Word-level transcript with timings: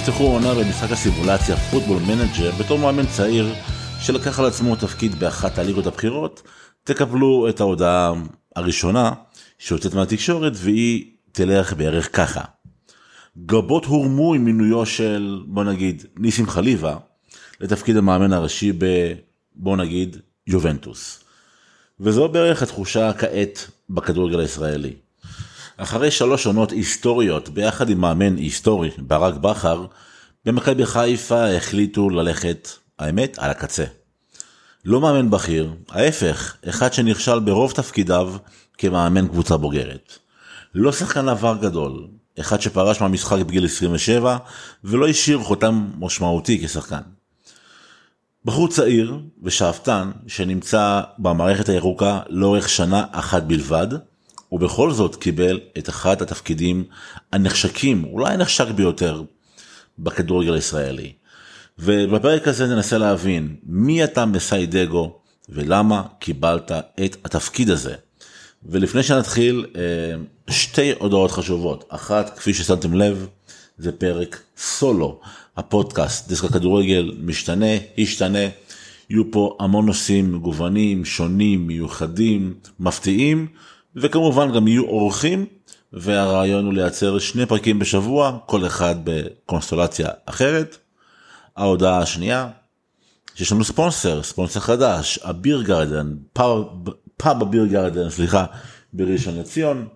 אם 0.00 0.04
תפתחו 0.04 0.24
עונה 0.24 0.54
במשחק 0.54 0.90
הסימולציה 0.92 1.56
Football 1.56 2.02
Manager 2.02 2.50
בתור 2.60 2.78
מאמן 2.78 3.06
צעיר 3.06 3.54
שלקח 4.00 4.38
על 4.38 4.46
עצמו 4.46 4.76
תפקיד 4.76 5.14
באחת 5.14 5.58
הליגות 5.58 5.86
הבכירות, 5.86 6.42
תקבלו 6.84 7.48
את 7.48 7.60
ההודעה 7.60 8.12
הראשונה 8.56 9.12
שיוצאת 9.58 9.94
מהתקשורת 9.94 10.52
והיא 10.56 11.04
תלך 11.32 11.72
בערך 11.72 12.16
ככה. 12.16 12.40
גבות 13.46 13.84
הורמו 13.84 14.34
עם 14.34 14.44
מינויו 14.44 14.86
של 14.86 15.42
בוא 15.46 15.64
נגיד 15.64 16.04
ניסים 16.16 16.46
חליבה 16.46 16.96
לתפקיד 17.60 17.96
המאמן 17.96 18.32
הראשי 18.32 18.72
ב... 18.72 19.12
בוא 19.54 19.76
נגיד 19.76 20.16
יובנטוס. 20.46 21.24
וזו 22.00 22.28
בערך 22.28 22.62
התחושה 22.62 23.12
כעת 23.12 23.70
בכדורגל 23.90 24.40
הישראלי. 24.40 24.92
אחרי 25.82 26.10
שלוש 26.10 26.46
עונות 26.46 26.70
היסטוריות 26.70 27.48
ביחד 27.48 27.90
עם 27.90 28.00
מאמן 28.00 28.36
היסטורי 28.36 28.90
ברק 28.98 29.34
בכר, 29.34 29.86
במכבי 30.44 30.86
חיפה 30.86 31.56
החליטו 31.56 32.10
ללכת, 32.10 32.68
האמת, 32.98 33.38
על 33.38 33.50
הקצה. 33.50 33.84
לא 34.84 35.00
מאמן 35.00 35.30
בכיר, 35.30 35.72
ההפך, 35.88 36.56
אחד 36.68 36.92
שנכשל 36.92 37.38
ברוב 37.38 37.72
תפקידיו 37.72 38.32
כמאמן 38.78 39.28
קבוצה 39.28 39.56
בוגרת. 39.56 40.18
לא 40.74 40.92
שחקן 40.92 41.28
עבר 41.28 41.56
גדול, 41.60 42.06
אחד 42.40 42.60
שפרש 42.60 43.00
מהמשחק 43.00 43.38
בגיל 43.38 43.64
27 43.64 44.36
ולא 44.84 45.08
השאיר 45.08 45.38
חותם 45.38 45.86
משמעותי 45.98 46.66
כשחקן. 46.66 47.02
בחור 48.44 48.68
צעיר 48.68 49.20
ושאפתן 49.42 50.10
שנמצא 50.26 51.00
במערכת 51.18 51.68
הירוקה 51.68 52.20
לאורך 52.28 52.68
שנה 52.68 53.04
אחת 53.12 53.42
בלבד, 53.42 53.88
ובכל 54.52 54.92
זאת 54.92 55.16
קיבל 55.16 55.60
את 55.78 55.88
אחד 55.88 56.22
התפקידים 56.22 56.84
הנחשקים, 57.32 58.04
אולי 58.04 58.34
הנחשק 58.34 58.68
ביותר, 58.68 59.22
בכדורגל 59.98 60.54
הישראלי. 60.54 61.12
ובפרק 61.78 62.48
הזה 62.48 62.66
ננסה 62.66 62.98
להבין 62.98 63.56
מי 63.62 64.04
אתה 64.04 64.26
מסיידגו 64.26 65.18
ולמה 65.48 66.02
קיבלת 66.18 66.72
את 67.04 67.16
התפקיד 67.24 67.70
הזה. 67.70 67.94
ולפני 68.64 69.02
שנתחיל, 69.02 69.66
אה, 69.76 69.82
שתי 70.50 70.92
הודעות 70.98 71.30
חשובות. 71.30 71.84
אחת, 71.88 72.38
כפי 72.38 72.54
ששמתם 72.54 72.94
לב, 72.94 73.26
זה 73.78 73.92
פרק 73.92 74.42
סולו. 74.56 75.20
הפודקאסט, 75.56 76.28
דיסק 76.28 76.44
הכדורגל 76.44 77.14
משתנה, 77.20 77.66
ישתנה. 77.96 78.48
יהיו 79.10 79.30
פה 79.30 79.56
המון 79.60 79.86
נושאים 79.86 80.32
מגוונים, 80.34 81.04
שונים, 81.04 81.66
מיוחדים, 81.66 82.54
מפתיעים, 82.80 83.46
וכמובן 83.96 84.52
גם 84.52 84.68
יהיו 84.68 84.84
אורחים, 84.84 85.46
והרעיון 85.92 86.64
הוא 86.64 86.72
לייצר 86.72 87.18
שני 87.18 87.46
פרקים 87.46 87.78
בשבוע, 87.78 88.38
כל 88.46 88.66
אחד 88.66 88.94
בקונסטולציה 89.04 90.08
אחרת. 90.26 90.76
ההודעה 91.56 91.98
השנייה, 91.98 92.48
שיש 93.34 93.52
לנו 93.52 93.64
ספונסר, 93.64 94.22
ספונסר 94.22 94.60
חדש, 94.60 95.18
הביר 95.22 95.62
גרדן, 95.62 96.14
פאב, 96.32 96.64
פאב 97.16 97.42
הביר 97.42 97.66
גרדן, 97.66 98.10
סליחה, 98.10 98.44
בראשון 98.92 99.38
לציון. 99.38 99.88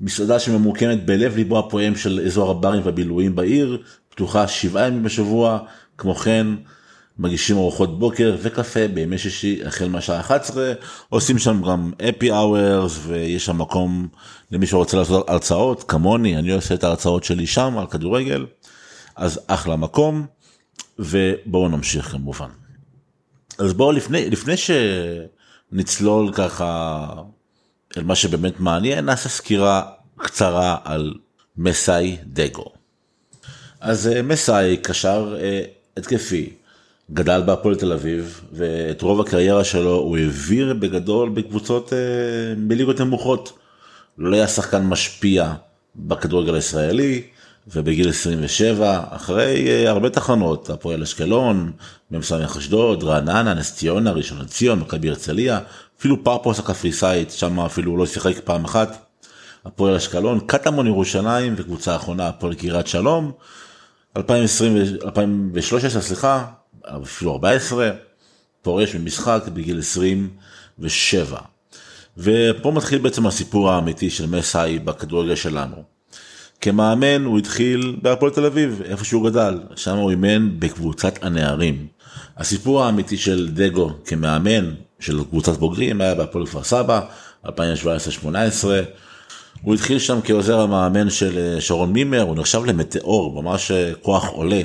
מסעדה 0.00 0.38
שממוקמת 0.38 1.06
בלב 1.06 1.36
ליבו 1.36 1.58
הפועם 1.58 1.96
של 1.96 2.20
אזור 2.26 2.50
הברים 2.50 2.80
והבילויים 2.84 3.34
בעיר, 3.36 3.82
פתוחה 4.08 4.48
שבעה 4.48 4.86
ימים 4.86 5.02
בשבוע, 5.02 5.58
כמו 5.98 6.14
כן 6.14 6.46
מגישים 7.18 7.56
ארוחות 7.56 7.98
בוקר 7.98 8.36
וקפה 8.42 8.88
בימי 8.88 9.18
שישי 9.18 9.60
החל 9.66 9.88
מהשעה 9.88 10.20
11, 10.20 10.72
עושים 11.08 11.38
שם 11.38 11.62
גם 11.62 11.92
אפי 12.08 12.32
אאוורס 12.32 12.98
ויש 13.06 13.46
שם 13.46 13.58
מקום 13.58 14.08
למי 14.50 14.66
שרוצה 14.66 14.96
לעשות 14.96 15.28
הרצאות 15.28 15.84
כמוני, 15.88 16.36
אני 16.36 16.52
עושה 16.52 16.74
את 16.74 16.84
ההרצאות 16.84 17.24
שלי 17.24 17.46
שם 17.46 17.78
על 17.78 17.86
כדורגל, 17.86 18.46
אז 19.16 19.40
אחלה 19.46 19.76
מקום, 19.76 20.26
ובואו 20.98 21.68
נמשיך 21.68 22.06
כמובן. 22.10 22.48
אז 23.58 23.72
בואו 23.74 23.92
לפני, 23.92 24.30
לפני 24.30 24.54
שנצלול 25.72 26.32
ככה 26.32 27.06
אל 27.96 28.02
מה 28.02 28.14
שבאמת 28.14 28.60
מעניין, 28.60 29.04
נעשה 29.04 29.28
סקירה 29.28 29.82
קצרה 30.16 30.76
על 30.84 31.14
מסאי 31.56 32.16
דגו. 32.24 32.72
אז 33.80 34.08
אה, 34.08 34.22
מסאי 34.22 34.76
קשר 34.82 35.36
אה, 35.40 35.62
התקפי, 35.96 36.52
גדל 37.12 37.42
בהפועל 37.46 37.74
תל 37.74 37.92
אביב, 37.92 38.40
ואת 38.52 39.02
רוב 39.02 39.20
הקריירה 39.20 39.64
שלו 39.64 39.94
הוא 39.94 40.16
העביר 40.16 40.74
בגדול 40.74 41.28
בקבוצות 41.28 41.92
אה, 41.92 41.98
בליגות 42.58 43.00
נמוכות. 43.00 43.58
לא 44.18 44.36
היה 44.36 44.48
שחקן 44.48 44.82
משפיע 44.82 45.52
בכדורגל 45.96 46.54
הישראלי, 46.54 47.22
ובגיל 47.68 48.08
27, 48.08 49.00
אחרי 49.10 49.86
הרבה 49.88 50.10
תחנות, 50.10 50.70
הפועל 50.70 51.02
אשקלון, 51.02 51.72
מ"ס 52.10 52.32
אשדוד, 52.32 53.04
רעננה, 53.04 53.54
נס 53.54 53.74
ציונה, 53.74 54.10
ראשון 54.10 54.38
לציון, 54.40 54.80
מכבי 54.80 55.08
הרצליה, 55.08 55.60
אפילו 55.98 56.24
פרפוס 56.24 56.58
הקפריסאית, 56.58 57.30
שם 57.30 57.60
אפילו 57.60 57.90
הוא 57.90 57.98
לא 57.98 58.06
שיחק 58.06 58.40
פעם 58.44 58.64
אחת. 58.64 59.06
הפועל 59.64 59.94
אשקלון, 59.94 60.40
קטמון 60.46 60.86
ירושלים 60.86 61.54
וקבוצה 61.56 61.92
האחרונה 61.92 62.28
הפועל 62.28 62.54
קריית 62.54 62.86
שלום. 62.86 63.32
2020, 64.16 64.76
2013 65.04 66.02
סליחה, 66.02 66.44
אפילו 66.86 67.32
14, 67.32 67.90
פורש 68.62 68.94
ממשחק 68.94 69.42
בגיל 69.52 69.78
27. 69.78 71.38
ופה 72.18 72.70
מתחיל 72.70 72.98
בעצם 72.98 73.26
הסיפור 73.26 73.70
האמיתי 73.70 74.10
של 74.10 74.26
מסאי 74.26 74.78
בכדורגל 74.78 75.34
שלנו. 75.34 75.76
כמאמן 76.60 77.24
הוא 77.24 77.38
התחיל 77.38 77.96
בהפועל 78.02 78.32
תל 78.32 78.46
אביב, 78.46 78.82
איפה 78.84 79.04
שהוא 79.04 79.30
גדל, 79.30 79.58
שם 79.76 79.96
הוא 79.96 80.10
אימן 80.10 80.60
בקבוצת 80.60 81.24
הנערים. 81.24 81.86
הסיפור 82.36 82.84
האמיתי 82.84 83.16
של 83.16 83.48
דגו 83.52 83.90
כמאמן 84.04 84.74
של 85.00 85.24
קבוצת 85.30 85.56
בוגרים 85.56 86.00
היה 86.00 86.14
בהפועל 86.14 86.46
כפר 86.46 86.62
סבא, 86.62 87.00
2017-2018. 87.46 87.48
הוא 89.62 89.74
התחיל 89.74 89.98
שם 89.98 90.18
כעוזר 90.24 90.60
המאמן 90.60 91.10
של 91.10 91.38
אה, 91.38 91.60
שרון 91.60 91.92
מימר, 91.92 92.22
הוא 92.22 92.36
נחשב 92.36 92.64
למטאור, 92.64 93.42
ממש 93.42 93.70
אה, 93.70 93.92
כוח 94.02 94.28
עולה 94.28 94.62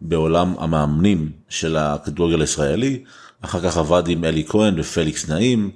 בעולם 0.00 0.54
המאמנים 0.58 1.30
של 1.48 1.76
הכדורגל 1.76 2.40
הישראלי. 2.40 3.04
אחר 3.40 3.60
כך 3.60 3.76
עבד 3.76 4.08
עם 4.08 4.24
אלי 4.24 4.44
כהן 4.48 4.80
ופליקס 4.80 5.28
נעים. 5.28 5.70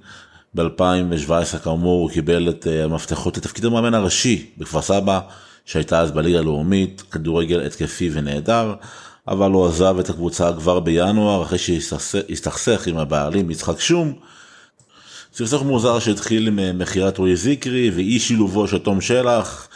ב-2017 0.54 1.58
כאמור 1.64 2.02
הוא 2.02 2.10
קיבל 2.10 2.48
את 2.48 2.66
אה, 2.66 2.84
המפתחות 2.84 3.36
לתפקיד 3.36 3.64
המאמן 3.64 3.94
הראשי 3.94 4.50
בכפר 4.58 4.82
סבא, 4.82 5.20
שהייתה 5.64 6.00
אז 6.00 6.10
בליגה 6.10 6.38
הלאומית, 6.38 7.02
כדורגל 7.10 7.66
התקפי 7.66 8.10
ונהדר, 8.12 8.74
אבל 9.28 9.50
הוא 9.50 9.66
עזב 9.66 9.96
את 10.00 10.10
הקבוצה 10.10 10.52
כבר 10.52 10.80
בינואר 10.80 11.42
אחרי 11.42 11.58
שהסתכסך 11.58 12.86
עם 12.86 12.96
הבעלים 12.96 13.50
יצחק 13.50 13.80
שום. 13.80 14.12
סכסוך 15.34 15.62
מוזר 15.62 15.98
שהתחיל 15.98 16.48
עם 16.48 16.78
מכירת 16.78 17.18
רועי 17.18 17.36
זיקרי 17.36 17.90
ואי 17.90 18.18
שילובו 18.18 18.68
של 18.68 18.78
תום 18.78 19.00
שלח, 19.00 19.68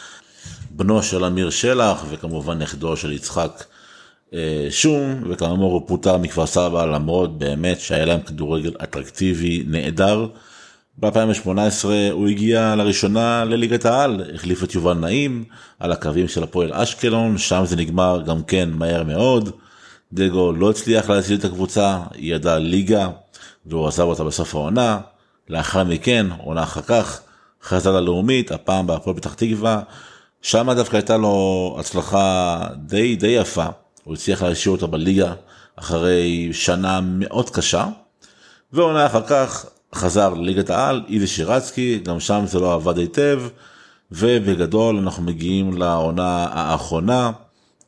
בנו 0.69 1.03
של 1.03 1.25
אמיר 1.25 1.49
שלח 1.49 2.05
וכמובן 2.09 2.57
נכדו 2.57 2.97
של 2.97 3.11
יצחק 3.11 3.51
אה, 3.59 3.74
שום, 4.69 5.23
וכאמור 5.29 5.73
הוא 5.73 5.87
פוטר 5.87 6.17
מכפר 6.17 6.45
סבא 6.45 6.85
למרות 6.85 7.37
באמת 7.37 7.79
שהיה 7.79 8.05
להם 8.05 8.21
כדורגל 8.21 8.73
אטרקטיבי 8.83 9.63
נהדר. 9.67 10.27
ב-2018 10.97 11.85
הוא 12.11 12.27
הגיע 12.27 12.75
לראשונה 12.75 13.45
לליגת 13.45 13.85
העל, 13.85 14.21
החליף 14.33 14.63
את 14.63 14.75
יובל 14.75 14.93
נעים 14.93 15.43
על 15.79 15.91
הקווים 15.91 16.27
של 16.27 16.43
הפועל 16.43 16.73
אשקלון, 16.73 17.37
שם 17.37 17.61
זה 17.65 17.75
נגמר 17.75 18.21
גם 18.25 18.43
כן 18.43 18.69
מהר 18.71 19.03
מאוד. 19.03 19.51
דגו 20.13 20.51
לא 20.51 20.69
הצליח 20.69 21.09
להציל 21.09 21.39
את 21.39 21.45
הקבוצה, 21.45 21.99
היא 22.13 22.35
ידעה 22.35 22.59
ליגה 22.59 23.09
והוא 23.65 23.87
עזב 23.87 24.03
אותה 24.03 24.23
בסוף 24.23 24.55
העונה. 24.55 24.99
לאחר 25.49 25.83
מכן, 25.83 26.27
עונה 26.37 26.63
אחר 26.63 26.81
כך, 26.81 27.21
חזר 27.63 27.91
ללאומית, 27.91 28.51
הפעם 28.51 28.87
בהפועל 28.87 29.15
פתח 29.15 29.33
תקווה, 29.33 29.81
שם 30.41 30.69
דווקא 30.75 30.95
הייתה 30.95 31.17
לו 31.17 31.75
הצלחה 31.79 32.59
די 32.75 33.15
די 33.15 33.27
יפה, 33.27 33.65
הוא 34.05 34.13
הצליח 34.13 34.43
להשאיר 34.43 34.71
אותה 34.71 34.87
בליגה 34.87 35.33
אחרי 35.75 36.49
שנה 36.53 36.99
מאוד 37.01 37.49
קשה, 37.49 37.87
ועונה 38.73 39.05
אחר 39.05 39.27
כך 39.27 39.65
חזר 39.95 40.33
לליגת 40.33 40.69
העל, 40.69 41.03
איזי 41.09 41.27
שירצקי, 41.27 41.99
גם 42.03 42.19
שם 42.19 42.43
זה 42.47 42.59
לא 42.59 42.73
עבד 42.73 42.97
היטב, 42.97 43.41
ובגדול 44.11 44.97
אנחנו 44.97 45.23
מגיעים 45.23 45.77
לעונה 45.77 46.47
האחרונה. 46.51 47.31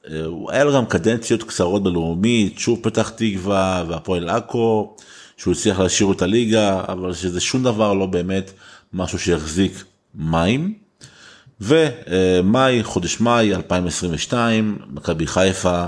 אה, 0.09 0.25
היה 0.49 0.63
לו 0.63 0.73
גם 0.73 0.85
קדנציות 0.85 1.43
קצרות 1.43 1.83
בלאומית, 1.83 2.59
שוב 2.59 2.79
פתח 2.83 3.09
תקווה 3.09 3.83
והפועל 3.87 4.29
עכו, 4.29 4.95
שהוא 5.37 5.53
הצליח 5.53 5.79
להשאיר 5.79 6.11
את 6.11 6.21
הליגה, 6.21 6.81
אבל 6.87 7.13
שזה 7.13 7.39
שום 7.39 7.63
דבר 7.63 7.93
לא 7.93 8.05
באמת 8.05 8.51
משהו 8.93 9.19
שיחזיק 9.19 9.83
מים. 10.15 10.86
ומאי, 11.61 12.83
חודש 12.83 13.19
מאי 13.19 13.55
2022, 13.55 14.77
מכבי 14.89 15.27
חיפה 15.27 15.87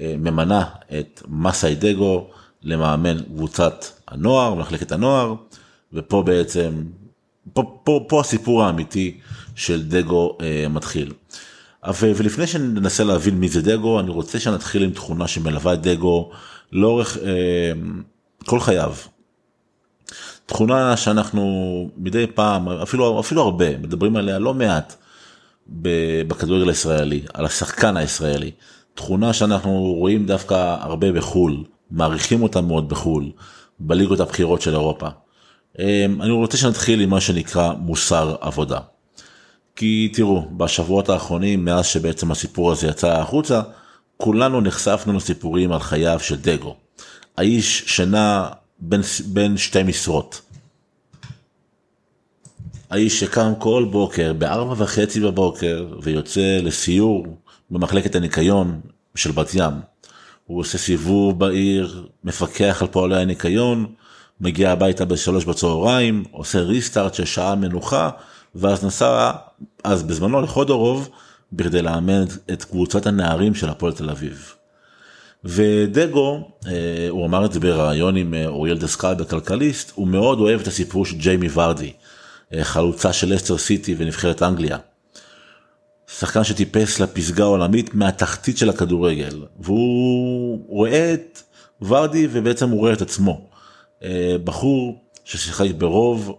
אה, 0.00 0.14
ממנה 0.18 0.64
את 0.98 1.22
מסאי 1.28 1.74
דגו 1.74 2.30
למאמן 2.62 3.22
קבוצת 3.22 3.84
הנוער, 4.08 4.54
מחלקת 4.54 4.92
הנוער, 4.92 5.34
ופה 5.92 6.22
בעצם, 6.22 6.82
פה, 7.52 7.80
פה, 7.84 8.04
פה 8.08 8.20
הסיפור 8.20 8.64
האמיתי 8.64 9.18
של 9.54 9.88
דגו 9.88 10.38
אה, 10.42 10.66
מתחיל. 10.70 11.12
ולפני 11.98 12.46
שננסה 12.46 13.04
להבין 13.04 13.34
מי 13.34 13.48
זה 13.48 13.62
דגו, 13.62 14.00
אני 14.00 14.10
רוצה 14.10 14.40
שנתחיל 14.40 14.82
עם 14.84 14.90
תכונה 14.90 15.28
שמלווה 15.28 15.74
את 15.74 15.80
דגו 15.82 16.30
לאורך 16.72 17.16
אה, 17.16 17.72
כל 18.46 18.60
חייו. 18.60 18.94
תכונה 20.46 20.96
שאנחנו 20.96 21.90
מדי 21.96 22.26
פעם, 22.26 22.68
אפילו, 22.68 23.20
אפילו 23.20 23.42
הרבה, 23.42 23.78
מדברים 23.78 24.16
עליה 24.16 24.38
לא 24.38 24.54
מעט 24.54 24.96
בכדורגל 25.70 26.68
הישראלי, 26.68 27.22
על 27.34 27.44
השחקן 27.44 27.96
הישראלי. 27.96 28.50
תכונה 28.94 29.32
שאנחנו 29.32 29.94
רואים 29.98 30.26
דווקא 30.26 30.76
הרבה 30.80 31.12
בחו"ל, 31.12 31.64
מעריכים 31.90 32.42
אותה 32.42 32.60
מאוד 32.60 32.88
בחו"ל, 32.88 33.30
בליגות 33.80 34.20
הבכירות 34.20 34.62
של 34.62 34.70
אירופה. 34.70 35.08
אה, 35.78 36.04
אני 36.20 36.30
רוצה 36.30 36.56
שנתחיל 36.56 37.00
עם 37.00 37.10
מה 37.10 37.20
שנקרא 37.20 37.72
מוסר 37.78 38.36
עבודה. 38.40 38.78
כי 39.76 40.10
תראו, 40.14 40.48
בשבועות 40.56 41.08
האחרונים, 41.08 41.64
מאז 41.64 41.86
שבעצם 41.86 42.30
הסיפור 42.30 42.72
הזה 42.72 42.86
יצא 42.86 43.20
החוצה, 43.20 43.60
כולנו 44.16 44.60
נחשפנו 44.60 45.12
לסיפורים 45.12 45.72
על 45.72 45.80
חייו 45.80 46.20
של 46.20 46.36
דגו. 46.36 46.76
האיש 47.36 47.84
שנע 47.86 48.48
בין, 48.78 49.00
בין 49.26 49.56
שתי 49.56 49.82
משרות. 49.82 50.40
האיש 52.90 53.20
שקם 53.20 53.52
כל 53.58 53.86
בוקר 53.90 54.32
בארבע 54.32 54.74
וחצי 54.76 55.20
בבוקר 55.20 55.86
ויוצא 56.02 56.58
לסיור 56.62 57.26
במחלקת 57.70 58.14
הניקיון 58.14 58.80
של 59.14 59.32
בת 59.32 59.50
ים. 59.54 59.72
הוא 60.46 60.60
עושה 60.60 60.78
סיבוב 60.78 61.38
בעיר, 61.38 62.06
מפקח 62.24 62.78
על 62.80 62.88
פועלי 62.88 63.22
הניקיון, 63.22 63.86
מגיע 64.40 64.72
הביתה 64.72 65.04
בשלוש 65.04 65.44
בצהריים, 65.44 66.24
עושה 66.30 66.60
ריסטארט 66.60 67.14
של 67.14 67.24
שעה 67.24 67.54
מנוחה, 67.54 68.10
ואז 68.54 68.84
נסע, 68.84 69.30
אז 69.84 70.02
בזמנו 70.02 70.40
לחודורוב, 70.40 71.08
בכדי 71.52 71.82
לאמן 71.82 72.24
את 72.52 72.64
קבוצת 72.64 73.06
הנערים 73.06 73.54
של 73.54 73.68
הפועל 73.68 73.92
תל 73.92 74.10
אביב. 74.10 74.54
ודגו, 75.44 76.50
אה, 76.66 76.72
הוא 77.08 77.26
אמר 77.26 77.44
את 77.44 77.52
זה 77.52 77.60
בריאיון 77.60 78.16
עם 78.16 78.34
אה, 78.34 78.46
אוריאל 78.46 78.78
דסקל 78.78 79.14
בכלכליסט, 79.14 79.92
הוא 79.94 80.08
מאוד 80.08 80.40
אוהב 80.40 80.60
את 80.60 80.66
הסיפור 80.66 81.06
של 81.06 81.16
ג'יימי 81.16 81.48
ורדי, 81.54 81.92
חלוצה 82.62 83.12
של 83.12 83.36
אסטר 83.36 83.58
סיטי 83.58 83.94
ונבחרת 83.98 84.42
אנגליה. 84.42 84.78
שחקן 86.18 86.44
שטיפס 86.44 87.00
לפסגה 87.00 87.44
העולמית 87.44 87.94
מהתחתית 87.94 88.58
של 88.58 88.70
הכדורגל, 88.70 89.44
והוא 89.58 90.64
רואה 90.68 91.14
את 91.14 91.42
ורדי 91.82 92.28
ובעצם 92.30 92.70
הוא 92.70 92.78
רואה 92.78 92.92
את 92.92 93.02
עצמו. 93.02 93.46
בחור 94.44 95.04
ששיחק 95.24 95.70
ברוב, 95.78 96.38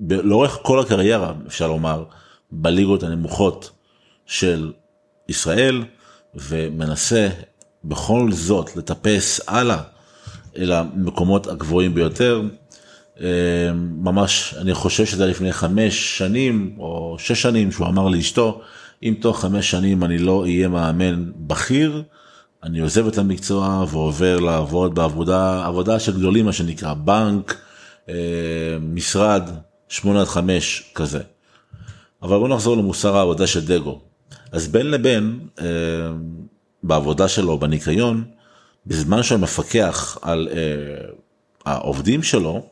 לאורך 0.00 0.58
כל 0.62 0.80
הקריירה 0.80 1.32
אפשר 1.46 1.66
לומר, 1.66 2.04
בליגות 2.52 3.02
הנמוכות 3.02 3.70
של 4.26 4.72
ישראל, 5.28 5.84
ומנסה 6.34 7.28
בכל 7.84 8.32
זאת 8.32 8.76
לטפס 8.76 9.40
הלאה 9.46 9.82
אל 10.56 10.72
המקומות 10.72 11.46
הגבוהים 11.46 11.94
ביותר. 11.94 12.42
אה, 13.20 13.72
ממש 13.96 14.54
אני 14.60 14.74
חושב 14.74 15.06
שזה 15.06 15.26
לפני 15.26 15.52
חמש 15.52 16.18
שנים 16.18 16.76
או 16.78 17.16
שש 17.18 17.42
שנים 17.42 17.72
שהוא 17.72 17.86
אמר 17.86 18.08
לאשתו 18.08 18.60
אם 19.02 19.14
תוך 19.20 19.40
חמש 19.40 19.70
שנים 19.70 20.04
אני 20.04 20.18
לא 20.18 20.42
אהיה 20.42 20.68
מאמן 20.68 21.30
בכיר 21.36 22.02
אני 22.62 22.80
עוזב 22.80 23.06
את 23.06 23.18
המקצוע 23.18 23.84
ועובר 23.90 24.40
לעבוד 24.40 24.94
בעבודה 24.94 25.66
עבודה 25.66 25.98
של 25.98 26.18
גדולים 26.18 26.44
מה 26.44 26.52
שנקרא 26.52 26.94
בנק 26.94 27.56
אה, 28.08 28.14
משרד 28.80 29.50
8 29.88 30.20
עד 30.20 30.26
5 30.26 30.92
כזה. 30.94 31.20
אבל 32.22 32.38
בוא 32.38 32.48
נחזור 32.48 32.76
למוסר 32.76 33.16
העבודה 33.16 33.46
של 33.46 33.66
דגו 33.66 34.00
אז 34.52 34.68
בין 34.68 34.90
לבין 34.90 35.38
אה, 35.60 35.66
בעבודה 36.82 37.28
שלו 37.28 37.58
בניקיון, 37.58 38.24
בזמן 38.86 39.22
שהוא 39.22 39.40
מפקח 39.40 40.18
על 40.22 40.48
אה, 40.52 41.10
העובדים 41.64 42.22
שלו, 42.22 42.66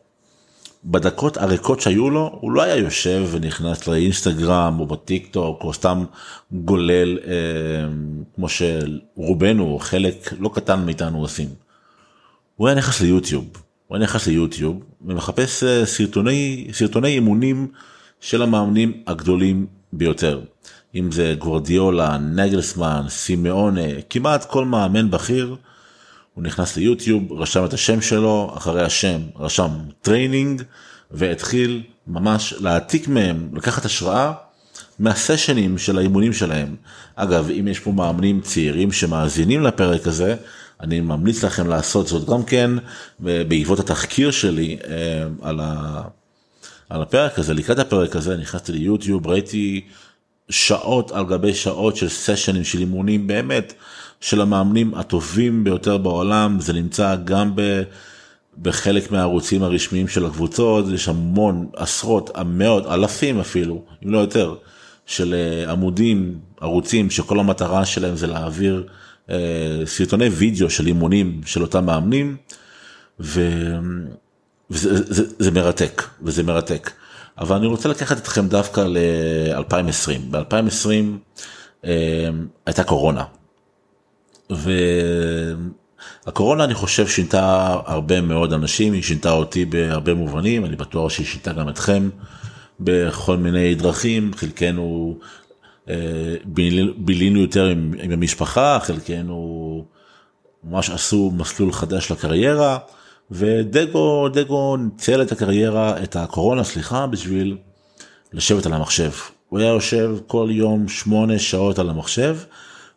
בדקות 0.84 1.36
הריקות 1.36 1.80
שהיו 1.80 2.10
לו, 2.10 2.38
הוא 2.40 2.52
לא 2.52 2.62
היה 2.62 2.76
יושב 2.76 3.26
ונכנס 3.30 3.86
לאינסטגרם 3.86 4.80
או 4.80 4.86
בטיק 4.86 5.28
טוק 5.30 5.64
או 5.64 5.72
סתם 5.72 6.04
גולל 6.52 7.18
אה, 7.18 7.32
כמו 8.34 8.46
שרובנו, 8.48 9.78
חלק 9.80 10.32
לא 10.38 10.50
קטן 10.54 10.84
מאיתנו 10.84 11.20
עושים. 11.20 11.48
הוא 12.56 12.68
היה 12.68 12.76
נכנס 12.76 13.00
ליוטיוב, 13.00 13.44
הוא 13.86 13.96
היה 13.96 14.04
נכנס 14.04 14.26
ליוטיוב 14.26 14.82
ומחפש 15.02 15.64
אה, 15.64 15.86
סרטוני, 15.86 16.68
סרטוני 16.72 17.08
אימונים 17.08 17.68
של 18.20 18.42
המאמנים 18.42 19.02
הגדולים 19.06 19.66
ביותר. 19.92 20.40
אם 20.94 21.12
זה 21.12 21.34
גורדיולה, 21.38 22.18
נגלסמן, 22.18 23.02
סימאונה, 23.08 23.80
כמעט 24.10 24.44
כל 24.44 24.64
מאמן 24.64 25.10
בכיר, 25.10 25.56
הוא 26.38 26.44
נכנס 26.44 26.76
ליוטיוב, 26.76 27.32
רשם 27.32 27.64
את 27.64 27.72
השם 27.72 28.00
שלו, 28.00 28.54
אחרי 28.56 28.82
השם 28.82 29.20
רשם 29.36 29.70
training, 30.02 30.62
והתחיל 31.10 31.82
ממש 32.06 32.54
להעתיק 32.60 33.08
מהם, 33.08 33.48
לקחת 33.52 33.84
השראה 33.84 34.32
מהסשנים 34.98 35.78
של 35.78 35.98
האימונים 35.98 36.32
שלהם. 36.32 36.76
אגב, 37.14 37.50
אם 37.50 37.68
יש 37.68 37.80
פה 37.80 37.92
מאמנים 37.92 38.40
צעירים 38.40 38.92
שמאזינים 38.92 39.62
לפרק 39.62 40.06
הזה, 40.06 40.36
אני 40.80 41.00
ממליץ 41.00 41.44
לכם 41.44 41.68
לעשות 41.68 42.06
זאת 42.06 42.28
גם 42.28 42.42
כן, 42.42 42.70
בעקבות 43.20 43.80
התחקיר 43.80 44.30
שלי 44.30 44.78
אה, 44.88 45.24
על, 45.42 45.60
ה... 45.62 46.02
על 46.88 47.02
הפרק 47.02 47.38
הזה, 47.38 47.54
לקראת 47.54 47.78
הפרק 47.78 48.16
הזה 48.16 48.36
נכנסתי 48.36 48.72
ליוטיוב, 48.72 49.26
ראיתי 49.26 49.84
שעות 50.50 51.10
על 51.10 51.26
גבי 51.26 51.54
שעות 51.54 51.96
של 51.96 52.08
סשנים 52.08 52.64
של 52.64 52.78
אימונים 52.78 53.26
באמת 53.26 53.72
של 54.20 54.40
המאמנים 54.40 54.94
הטובים 54.94 55.64
ביותר 55.64 55.98
בעולם 55.98 56.60
זה 56.60 56.72
נמצא 56.72 57.16
גם 57.24 57.52
ב, 57.54 57.82
בחלק 58.62 59.10
מהערוצים 59.10 59.62
הרשמיים 59.62 60.08
של 60.08 60.26
הקבוצות 60.26 60.84
יש 60.94 61.08
המון 61.08 61.68
עשרות 61.76 62.30
מאות 62.46 62.86
אלפים 62.86 63.40
אפילו 63.40 63.82
אם 64.04 64.12
לא 64.12 64.18
יותר 64.18 64.54
של 65.06 65.34
אה, 65.34 65.72
עמודים 65.72 66.38
ערוצים 66.60 67.10
שכל 67.10 67.40
המטרה 67.40 67.84
שלהם 67.84 68.16
זה 68.16 68.26
להעביר 68.26 68.86
אה, 69.30 69.36
סרטוני 69.84 70.28
וידאו 70.28 70.70
של 70.70 70.86
אימונים 70.86 71.40
של 71.46 71.62
אותם 71.62 71.86
מאמנים. 71.86 72.36
ו... 73.20 73.50
וזה 74.70 75.14
זה, 75.14 75.24
זה 75.38 75.50
מרתק 75.50 76.02
וזה 76.22 76.42
מרתק. 76.42 76.90
אבל 77.38 77.56
אני 77.56 77.66
רוצה 77.66 77.88
לקחת 77.88 78.18
אתכם 78.18 78.48
דווקא 78.48 78.80
ל-2020. 78.80 80.20
ב-2020 80.30 80.88
אה, 81.84 82.28
הייתה 82.66 82.84
קורונה. 82.84 83.24
והקורונה 86.26 86.64
אני 86.64 86.74
חושב 86.74 87.08
שינתה 87.08 87.76
הרבה 87.86 88.20
מאוד 88.20 88.52
אנשים, 88.52 88.92
היא 88.92 89.02
שינתה 89.02 89.30
אותי 89.30 89.64
בהרבה 89.64 90.14
מובנים, 90.14 90.64
אני 90.64 90.76
בטוח 90.76 91.10
שהיא 91.10 91.26
שינתה 91.26 91.52
גם 91.52 91.68
אתכם 91.68 92.08
בכל 92.80 93.36
מיני 93.36 93.74
דרכים, 93.74 94.30
חלקנו 94.34 95.18
אה, 95.88 95.94
בילינו 96.96 97.40
יותר 97.40 97.66
עם, 97.66 97.94
עם 98.02 98.10
המשפחה, 98.10 98.78
חלקנו 98.82 99.84
ממש 100.64 100.90
עשו 100.90 101.32
מסלול 101.36 101.72
חדש 101.72 102.10
לקריירה. 102.10 102.78
ודגו 103.30 104.28
דגו 104.28 104.76
ניצל 104.76 105.22
את 105.22 105.32
הקריירה 105.32 106.02
את 106.02 106.16
הקורונה 106.16 106.64
סליחה 106.64 107.06
בשביל 107.06 107.56
לשבת 108.32 108.66
על 108.66 108.72
המחשב. 108.72 109.10
הוא 109.48 109.58
היה 109.58 109.68
יושב 109.68 110.16
כל 110.26 110.48
יום 110.50 110.88
שמונה 110.88 111.38
שעות 111.38 111.78
על 111.78 111.90
המחשב 111.90 112.36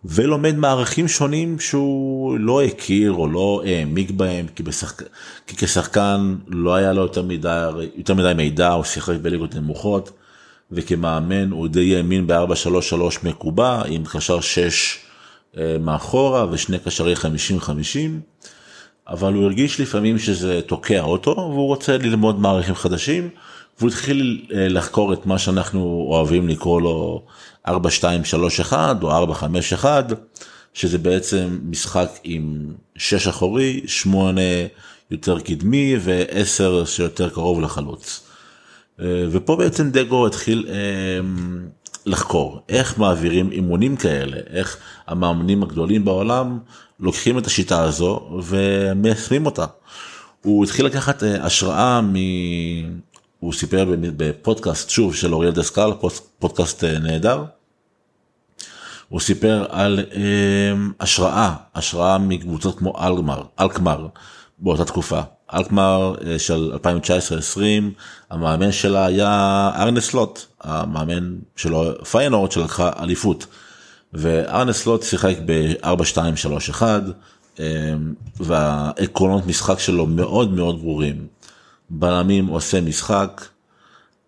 ולומד 0.05 0.55
מערכים 0.55 1.07
שונים 1.07 1.59
שהוא 1.59 2.39
לא 2.39 2.63
הכיר 2.63 3.11
או 3.11 3.27
לא 3.27 3.61
העמיק 3.65 4.11
בהם 4.11 4.45
כי, 4.55 4.63
בשחק... 4.63 5.01
כי 5.47 5.55
כשחקן 5.55 6.35
לא 6.47 6.75
היה 6.75 6.93
לו 6.93 7.01
יותר 7.01 7.23
מדי, 7.23 7.69
יותר 7.95 8.13
מדי 8.13 8.33
מידע 8.35 8.69
הוא 8.69 8.83
שיחק 8.83 9.15
בליגות 9.21 9.55
נמוכות 9.55 10.11
וכמאמן 10.71 11.51
הוא 11.51 11.67
די 11.67 11.95
האמין 11.95 12.27
ב-4-3-3 12.27 12.93
מקובע 13.23 13.81
עם 13.87 14.03
קשר 14.05 14.41
6 14.41 14.97
אה, 15.57 15.77
מאחורה 15.79 16.45
ושני 16.51 16.79
קשרי 16.79 17.13
50-50. 17.13 17.17
אבל 19.07 19.33
הוא 19.33 19.43
הרגיש 19.43 19.79
לפעמים 19.79 20.19
שזה 20.19 20.61
תוקע 20.61 21.01
אותו 21.01 21.31
והוא 21.31 21.67
רוצה 21.67 21.97
ללמוד 21.97 22.39
מערכים 22.39 22.75
חדשים 22.75 23.29
והוא 23.81 23.89
התחיל 23.89 24.45
אה, 24.53 24.67
לחקור 24.67 25.13
את 25.13 25.25
מה 25.25 25.39
שאנחנו 25.39 26.05
אוהבים 26.09 26.47
לקרוא 26.49 26.81
לו 26.81 27.23
4231 27.67 29.03
או 29.03 29.11
451 29.11 30.05
שזה 30.73 30.97
בעצם 30.97 31.59
משחק 31.63 32.09
עם 32.23 32.73
6 32.95 33.27
אחורי 33.27 33.81
8 33.85 34.41
יותר 35.11 35.39
קדמי 35.39 35.95
ו10 36.05 36.85
שיותר 36.85 37.29
קרוב 37.29 37.61
לחלוץ. 37.61 38.21
אה, 39.01 39.25
ופה 39.31 39.55
בעצם 39.55 39.91
דגו 39.91 40.27
התחיל 40.27 40.67
אה, 40.69 41.19
לחקור 42.05 42.59
איך 42.69 42.99
מעבירים 42.99 43.51
אימונים 43.51 43.95
כאלה 43.95 44.37
איך 44.49 44.77
המאמנים 45.07 45.63
הגדולים 45.63 46.05
בעולם 46.05 46.59
לוקחים 46.99 47.37
את 47.37 47.47
השיטה 47.47 47.83
הזו 47.83 48.41
ומיישמים 48.43 49.45
אותה. 49.45 49.65
הוא 50.41 50.63
התחיל 50.63 50.85
לקחת 50.85 51.23
אה, 51.23 51.45
השראה. 51.45 52.01
הוא 53.41 53.53
סיפר 53.53 53.85
בפודקאסט 54.01 54.89
שוב 54.89 55.15
של 55.15 55.33
אוריאל 55.33 55.51
דסקל 55.51 55.91
פודקאסט 56.39 56.83
אה, 56.83 56.99
נהדר. 56.99 57.43
הוא 59.09 59.19
סיפר 59.19 59.65
על 59.69 59.99
השראה, 60.99 61.55
השראה 61.75 62.17
מקבוצות 62.17 62.77
כמו 62.77 62.93
אלגמר, 63.07 63.43
אלקמר 63.59 64.07
באותה 64.59 64.85
תקופה. 64.85 65.21
אלקמר 65.53 66.15
של 66.37 66.71
2019-2020, 67.55 67.59
המאמן 68.29 68.71
שלה 68.71 69.05
היה 69.05 69.71
ארנס 69.75 70.13
לוט, 70.13 70.45
המאמן 70.61 71.35
שלו 71.55 72.05
פיינורד 72.05 72.51
שלקחה 72.51 72.91
אליפות. 72.99 73.45
וארנס 74.13 74.85
לוט 74.85 75.03
שיחק 75.03 75.35
ב-4-2-3-1 75.45 76.83
והעקרונות 78.39 79.47
משחק 79.47 79.79
שלו 79.79 80.07
מאוד 80.07 80.53
מאוד 80.53 80.81
ברורים. 80.81 81.27
בלמים 81.93 82.47
עושה 82.47 82.81
משחק, 82.81 83.45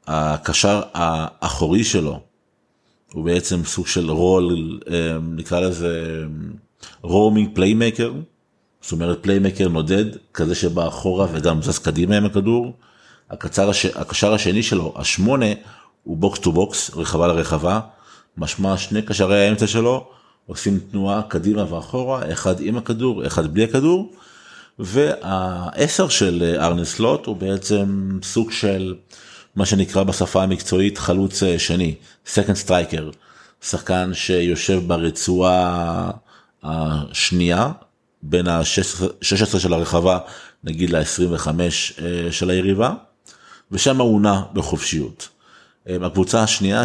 הקשר 0.08 0.82
האחורי 0.94 1.84
שלו 1.84 2.20
הוא 3.14 3.26
בעצם 3.26 3.66
סוג 3.66 3.88
של 3.88 4.12
רול, 4.12 4.80
נקרא 5.22 5.60
לזה 5.60 6.24
roaming 7.02 7.50
playmaker, 7.54 8.12
זאת 8.82 8.92
אומרת 8.92 9.24
playmaker 9.24 9.68
נודד, 9.68 10.06
כזה 10.34 10.56
שבא 10.56 10.88
אחורה 10.88 11.28
וגם 11.32 11.62
זז 11.62 11.80
קדימה 11.80 12.18
עם 12.18 12.26
הכדור. 12.26 12.74
הקשר, 13.30 13.70
הש... 13.70 13.86
הקשר 13.86 14.34
השני 14.34 14.64
שלו, 14.64 14.94
השמונה, 14.96 15.46
הוא 16.04 16.18
box 16.18 16.40
to 16.40 16.52
box, 16.52 16.92
רחבה 16.96 17.28
לרחבה, 17.28 17.80
משמע 18.38 18.78
שני 18.78 19.02
קשרי 19.02 19.48
האמצע 19.48 19.68
שלו 19.68 20.08
עושים 20.46 20.80
תנועה 20.92 21.22
קדימה 21.22 21.74
ואחורה, 21.74 22.32
אחד 22.32 22.56
עם 22.60 22.78
הכדור, 22.78 23.28
אחד 23.28 23.54
בלי 23.54 23.64
הכדור. 23.64 24.12
והעשר 24.80 26.08
של 26.10 26.56
ארנס 26.60 27.00
לוט 27.00 27.26
הוא 27.26 27.36
בעצם 27.36 28.20
סוג 28.24 28.52
של 28.52 28.96
מה 29.56 29.66
שנקרא 29.66 30.04
בשפה 30.04 30.44
המקצועית 30.44 30.98
חלוץ 30.98 31.44
שני, 31.58 31.96
second 32.26 32.68
striker, 32.68 33.16
שחקן 33.62 34.12
שיושב 34.14 34.82
ברצועה 34.88 36.12
השנייה 36.64 37.72
בין 38.24 38.48
ה-16 38.48 39.60
של 39.60 39.74
הרחבה 39.74 40.20
נגיד 40.64 40.90
ל-25 40.90 41.48
של 42.32 42.50
היריבה, 42.50 42.94
ושם 43.72 44.02
הוא 44.02 44.22
נע 44.22 44.42
בחופשיות. 44.54 45.30
הקבוצה 45.88 46.44
השנייה 46.44 46.84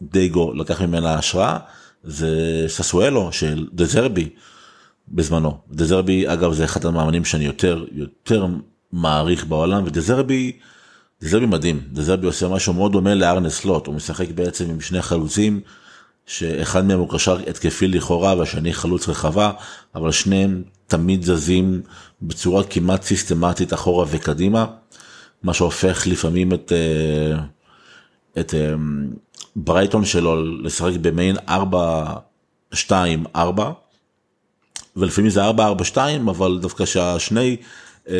שדייגו 0.00 0.54
לקח 0.54 0.80
ממנה 0.80 1.14
השראה 1.14 1.58
זה 2.04 2.64
ססואלו 2.68 3.32
של 3.32 3.66
דזרבי 3.72 4.28
בזמנו. 5.08 5.58
דזרבי 5.70 6.28
אגב 6.28 6.52
זה 6.52 6.64
אחד 6.64 6.86
המאמנים 6.86 7.24
שאני 7.24 7.44
יותר 7.44 7.84
יותר 7.92 8.46
מעריך 8.92 9.46
בעולם 9.46 9.84
ודזרבי 9.84 10.52
דזרבי 11.22 11.46
מדהים. 11.46 11.80
דזרבי 11.92 12.26
עושה 12.26 12.48
משהו 12.48 12.72
מאוד 12.72 12.92
דומה 12.92 13.14
לארנס 13.14 13.64
לוט 13.64 13.86
הוא 13.86 13.94
משחק 13.94 14.30
בעצם 14.30 14.70
עם 14.70 14.80
שני 14.80 15.02
חלוצים 15.02 15.60
שאחד 16.26 16.84
מהם 16.84 16.98
הוא 16.98 17.08
קשר 17.10 17.38
התקפי 17.48 17.88
לכאורה 17.88 18.34
והשני 18.38 18.72
חלוץ 18.72 19.08
רחבה 19.08 19.52
אבל 19.94 20.12
שניהם 20.12 20.62
תמיד 20.86 21.22
זזים 21.22 21.82
בצורה 22.22 22.64
כמעט 22.64 23.02
סיסטמטית 23.02 23.74
אחורה 23.74 24.06
וקדימה 24.10 24.66
מה 25.42 25.54
שהופך 25.54 26.06
לפעמים 26.06 26.54
את 26.54 26.72
אה, 26.72 27.38
את 28.40 28.54
אה, 28.54 28.74
ברייטון 29.56 30.04
שלו 30.04 30.60
לשחק 30.62 30.92
במעין 31.00 31.36
4-2-4 32.74 32.76
ולפעמים 34.96 35.30
זה 35.30 35.50
4-4-2 35.50 35.96
אבל 36.28 36.58
דווקא 36.62 36.84
שהשני 36.84 37.56
אה, 38.08 38.14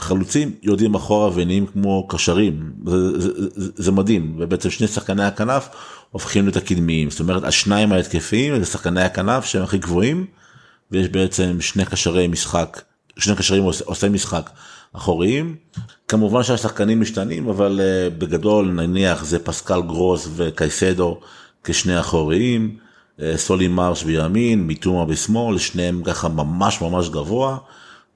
חלוצים 0.00 0.52
יודעים 0.62 0.94
אחורה 0.94 1.30
ונהיים 1.34 1.66
כמו 1.66 2.08
קשרים. 2.08 2.72
זה, 2.86 3.20
זה, 3.20 3.30
זה, 3.54 3.70
זה 3.76 3.92
מדהים. 3.92 4.36
ובעצם 4.38 4.70
שני 4.70 4.86
שחקני 4.86 5.24
הכנף 5.24 5.68
הופכים 6.10 6.44
להיות 6.44 6.56
הקדמיים. 6.56 7.10
זאת 7.10 7.20
אומרת 7.20 7.44
השניים 7.44 7.92
ההתקפיים 7.92 8.58
זה 8.58 8.66
שחקני 8.66 9.02
הכנף 9.02 9.44
שהם 9.44 9.62
הכי 9.62 9.78
גבוהים 9.78 10.26
ויש 10.90 11.08
בעצם 11.08 11.60
שני 11.60 11.84
קשרי 11.84 12.28
משחק 12.28 12.80
שני 13.18 13.36
קשרים 13.36 13.64
עושה 13.84 14.08
משחק 14.08 14.50
אחוריים. 14.92 15.56
כמובן 16.08 16.42
שהשחקנים 16.42 17.00
משתנים 17.00 17.48
אבל 17.48 17.80
uh, 17.80 18.14
בגדול 18.18 18.70
נניח 18.70 19.24
זה 19.24 19.38
פסקל 19.38 19.82
גרוס 19.82 20.28
וקייסדו 20.36 21.20
כשני 21.64 22.00
אחוריים, 22.00 22.76
סולי 23.36 23.68
מרש 23.68 24.04
בימין, 24.04 24.66
מיטומה 24.66 25.04
בשמאל, 25.04 25.58
שניהם 25.58 26.02
ככה 26.04 26.28
ממש 26.28 26.80
ממש 26.80 27.08
גבוה, 27.08 27.56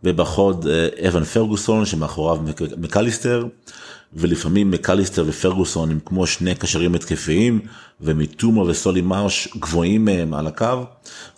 ובחוד 0.05 0.67
uh, 0.67 1.09
אבן 1.09 1.25
פרגוסון 1.25 1.87
שמאחוריו 1.87 2.39
מקליסטר, 2.77 3.47
ולפעמים 4.15 4.71
מקליסטר 4.71 5.25
ופרגוסון 5.27 5.91
הם 5.91 5.99
כמו 6.05 6.27
שני 6.27 6.55
קשרים 6.55 6.95
התקפיים, 6.95 7.61
ומיטומה 8.01 8.63
וסולי 8.63 9.01
מרש 9.01 9.49
גבוהים 9.57 10.05
מהם 10.05 10.35
על 10.35 10.47
הקו, 10.47 10.85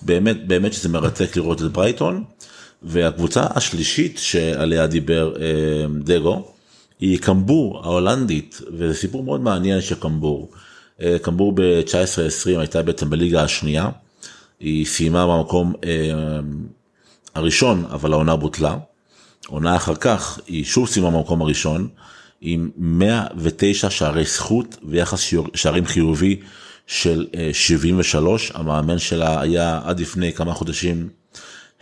באמת 0.03 0.47
באמת 0.47 0.73
שזה 0.73 0.89
מרתק 0.89 1.37
לראות 1.37 1.63
את 1.63 1.73
ברייטון. 1.73 2.25
והקבוצה 2.85 3.47
השלישית 3.51 4.19
שעליה 4.19 4.87
דיבר 4.87 5.35
אה, 5.41 5.87
דגו 5.99 6.45
היא 7.01 7.19
קמבור 7.19 7.81
ההולנדית 7.85 8.61
וזה 8.73 8.95
סיפור 8.95 9.23
מאוד 9.23 9.41
מעניין 9.41 9.81
של 9.81 9.95
קמבור. 9.95 10.49
אה, 11.03 11.17
קמבור 11.23 11.53
ב-19-20 11.53 12.59
הייתה 12.59 12.83
בעצם 12.83 13.11
בליגה 13.11 13.43
השנייה. 13.43 13.89
היא 14.61 14.87
סיימה 14.87 15.27
במקום 15.27 15.73
אה, 15.85 15.91
הראשון 17.35 17.85
אבל 17.91 18.13
העונה 18.13 18.37
בוטלה. 18.37 18.77
עונה 19.47 19.77
אחר 19.77 19.95
כך 19.95 20.39
היא 20.47 20.65
שוב 20.65 20.89
סיימה 20.89 21.11
במקום 21.11 21.43
הראשון 21.43 21.89
עם 22.41 22.71
109 22.77 23.91
שערי 23.91 24.25
זכות 24.25 24.77
ויחס 24.83 25.35
שערים 25.55 25.87
חיובי 25.87 26.41
של 26.87 27.27
73 27.53 28.53
המאמן 28.55 28.99
שלה 28.99 29.41
היה 29.41 29.81
עד 29.85 30.01
לפני 30.01 30.33
כמה 30.33 30.55
חודשים 30.55 31.09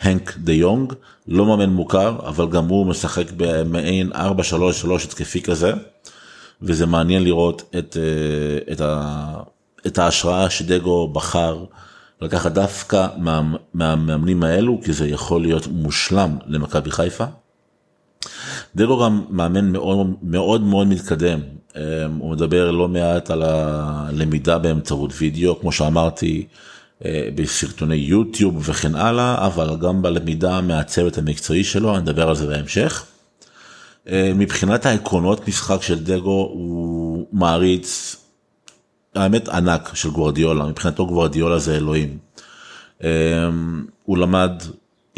הנק 0.01 0.37
דה 0.37 0.53
יונג, 0.53 0.93
לא 1.29 1.47
מאמן 1.47 1.71
מוכר, 1.71 2.17
אבל 2.27 2.49
גם 2.49 2.69
הוא 2.69 2.87
משחק 2.87 3.27
במעין 3.37 4.13
4-3-3 4.13 4.17
התקפי 5.05 5.43
כזה, 5.43 5.73
וזה 6.63 6.87
מעניין 6.87 7.25
לראות 7.25 7.63
את, 7.79 7.97
אה, 7.97 8.73
את, 8.73 8.81
ה, 8.81 9.33
את 9.87 9.99
ההשראה 9.99 10.51
שדגו 10.51 11.09
בחר 11.09 11.65
לקחת 12.21 12.53
דווקא 12.53 13.07
מהמאמנים 13.75 14.41
מה, 14.41 14.49
האלו, 14.49 14.81
כי 14.85 14.93
זה 14.93 15.09
יכול 15.09 15.43
להיות 15.43 15.67
מושלם 15.67 16.37
למכבי 16.47 16.91
חיפה. 16.91 17.25
דגו 18.77 19.05
גם 19.05 19.25
מאמן 19.31 19.73
מאוד 19.73 20.15
מאוד 20.23 20.63
מאוד 20.63 20.87
מתקדם, 20.87 21.41
אה, 21.77 21.83
הוא 22.19 22.31
מדבר 22.31 22.71
לא 22.71 22.89
מעט 22.89 23.31
על 23.31 23.43
הלמידה 23.43 24.59
באמצעות 24.59 25.13
וידאו, 25.19 25.61
כמו 25.61 25.73
שאמרתי, 25.73 26.47
אה, 27.05 27.29
בסרטוני 27.35 27.97
יוטיוב 27.97 28.69
וכן 28.69 28.95
הלאה, 28.95 29.47
אבל 29.47 29.77
גם 29.77 30.03
בלמידה 30.03 30.61
מהצוות 30.61 31.19
המקצועי 31.19 31.65
שלו, 31.65 31.91
אני 31.97 31.99
אדבר 31.99 32.29
על 32.29 32.35
זה 32.35 32.47
בהמשך. 32.47 33.07
אה, 34.09 34.33
מבחינת 34.35 34.87
העקרונות 34.87 35.49
משחק 35.49 35.83
של 35.83 36.05
דגו 36.05 36.51
הוא 36.53 37.27
מעריץ, 37.33 38.17
האמת 39.15 39.49
ענק 39.49 39.95
של 39.95 40.11
גוורדיולה, 40.11 40.67
מבחינתו 40.67 41.07
גוורדיולה 41.07 41.59
זה 41.59 41.77
אלוהים. 41.77 42.19
אה, 43.05 43.49
הוא 44.05 44.19
למד, 44.19 44.53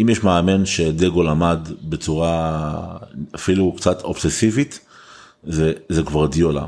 אם 0.00 0.08
יש 0.08 0.22
מאמן 0.22 0.66
שדגו 0.66 1.22
למד 1.22 1.58
בצורה 1.82 2.98
אפילו 3.34 3.72
קצת 3.76 4.02
אובססיבית, 4.02 4.80
זה, 5.44 5.72
זה 5.88 6.02
גוורדיולה. 6.02 6.66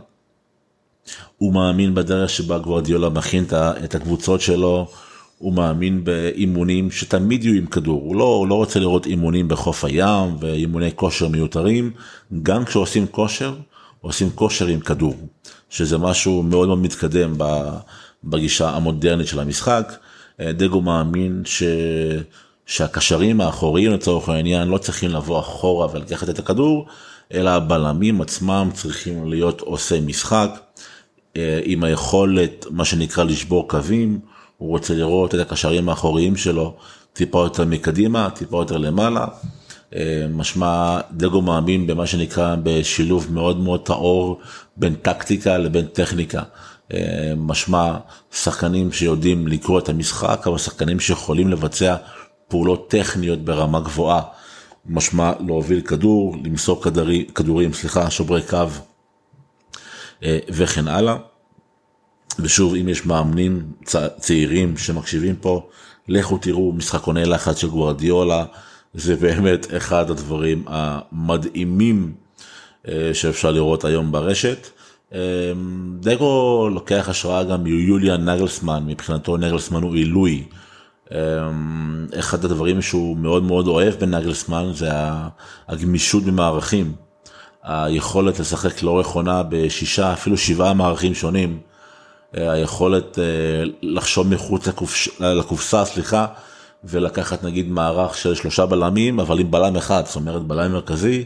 הוא 1.38 1.54
מאמין 1.54 1.94
בדרך 1.94 2.30
שבה 2.30 2.58
גוורדיולה 2.58 3.08
מכין 3.08 3.44
את 3.84 3.94
הקבוצות 3.94 4.40
שלו, 4.40 4.88
הוא 5.38 5.52
מאמין 5.54 6.04
באימונים 6.04 6.90
שתמיד 6.90 7.44
יהיו 7.44 7.54
עם 7.54 7.66
כדור, 7.66 8.02
הוא 8.02 8.16
לא, 8.16 8.24
הוא 8.24 8.48
לא 8.48 8.54
רוצה 8.54 8.80
לראות 8.80 9.06
אימונים 9.06 9.48
בחוף 9.48 9.84
הים 9.84 10.36
ואימוני 10.40 10.90
כושר 10.94 11.28
מיותרים, 11.28 11.90
גם 12.42 12.64
כשעושים 12.64 13.06
כושר, 13.06 13.54
עושים 14.00 14.30
כושר 14.30 14.66
עם 14.66 14.80
כדור, 14.80 15.16
שזה 15.70 15.98
משהו 15.98 16.42
מאוד 16.42 16.68
מאוד 16.68 16.78
מתקדם 16.78 17.34
בגישה 18.24 18.70
המודרנית 18.70 19.26
של 19.26 19.40
המשחק. 19.40 19.92
דגו 20.40 20.80
מאמין 20.80 21.42
ש... 21.44 21.62
שהקשרים 22.66 23.40
האחוריים 23.40 23.92
לצורך 23.92 24.28
העניין 24.28 24.68
לא 24.68 24.78
צריכים 24.78 25.10
לבוא 25.10 25.40
אחורה 25.40 25.88
ולקחת 25.92 26.28
את 26.28 26.38
הכדור, 26.38 26.86
אלא 27.34 27.50
הבלמים 27.50 28.20
עצמם 28.20 28.70
צריכים 28.74 29.30
להיות 29.30 29.60
עושי 29.60 30.00
משחק, 30.00 30.50
אה, 31.36 31.60
עם 31.64 31.84
היכולת, 31.84 32.66
מה 32.70 32.84
שנקרא, 32.84 33.24
לשבור 33.24 33.68
קווים. 33.68 34.20
הוא 34.56 34.68
רוצה 34.68 34.94
לראות 34.94 35.34
את 35.34 35.40
הקשרים 35.40 35.88
האחוריים 35.88 36.36
שלו 36.36 36.74
טיפה 37.12 37.38
יותר 37.38 37.64
מקדימה, 37.64 38.30
טיפה 38.30 38.56
יותר 38.56 38.76
למעלה. 38.76 39.26
אה, 39.94 40.26
משמע 40.30 41.00
דגו 41.12 41.42
מאמין 41.42 41.86
במה 41.86 42.06
שנקרא 42.06 42.56
בשילוב 42.62 43.26
מאוד 43.32 43.60
מאוד 43.60 43.84
טהור 43.84 44.40
בין 44.76 44.94
טקטיקה 44.94 45.58
לבין 45.58 45.86
טכניקה. 45.86 46.42
אה, 46.94 47.32
משמע 47.36 47.96
שחקנים 48.32 48.92
שיודעים 48.92 49.48
לקרוא 49.48 49.78
את 49.78 49.88
המשחק, 49.88 50.46
אבל 50.46 50.58
שחקנים 50.58 51.00
שיכולים 51.00 51.48
לבצע 51.48 51.96
פעולות 52.48 52.90
טכניות 52.90 53.38
ברמה 53.38 53.80
גבוהה. 53.80 54.22
משמע 54.86 55.32
להוביל 55.46 55.80
כדור, 55.80 56.36
למסור 56.44 56.82
כדורים, 56.82 57.24
כדורים, 57.24 57.72
סליחה, 57.72 58.10
שוברי 58.10 58.42
קו 58.42 58.66
אה, 60.22 60.38
וכן 60.48 60.88
הלאה. 60.88 61.16
ושוב, 62.38 62.74
אם 62.74 62.88
יש 62.88 63.06
מאמנים 63.06 63.72
צעירים 64.18 64.76
שמקשיבים 64.76 65.36
פה, 65.36 65.68
לכו 66.08 66.38
תראו 66.38 66.72
משחקוני 66.72 67.24
לחץ 67.24 67.58
של 67.58 67.68
גוורדיולה, 67.68 68.44
זה 68.94 69.16
באמת 69.16 69.66
אחד 69.76 70.10
הדברים 70.10 70.64
המדהימים 70.66 72.14
אה, 72.88 73.10
שאפשר 73.12 73.50
לראות 73.50 73.84
היום 73.84 74.12
ברשת. 74.12 74.68
אה, 75.14 75.20
דגו 76.00 76.68
לוקח 76.72 77.08
השראה 77.08 77.44
גם 77.44 77.64
מיוליאן 77.64 78.28
נגלסמן, 78.28 78.82
מבחינתו 78.86 79.36
נגלסמן 79.36 79.82
הוא 79.82 79.94
עילוי. 79.94 80.44
אה, 81.12 81.18
אחד 82.18 82.44
הדברים 82.44 82.82
שהוא 82.82 83.16
מאוד 83.16 83.42
מאוד 83.42 83.66
אוהב 83.66 83.94
בנגלסמן 83.94 84.70
זה 84.74 84.88
הגמישות 85.68 86.24
במערכים. 86.24 86.92
היכולת 87.62 88.40
לשחק 88.40 88.82
לאורך 88.82 89.06
עונה 89.06 89.42
בשישה, 89.48 90.12
אפילו 90.12 90.36
שבעה 90.36 90.74
מערכים 90.74 91.14
שונים. 91.14 91.58
היכולת 92.32 93.18
לחשוב 93.82 94.28
מחוץ 94.28 94.68
לקופסה, 95.20 95.84
סליחה, 95.84 96.26
ולקחת 96.84 97.44
נגיד 97.44 97.70
מערך 97.70 98.16
של 98.16 98.34
שלושה 98.34 98.66
בלמים, 98.66 99.20
אבל 99.20 99.40
עם 99.40 99.50
בלם 99.50 99.76
אחד, 99.76 100.02
זאת 100.06 100.16
אומרת 100.16 100.42
בלם 100.42 100.72
מרכזי, 100.72 101.24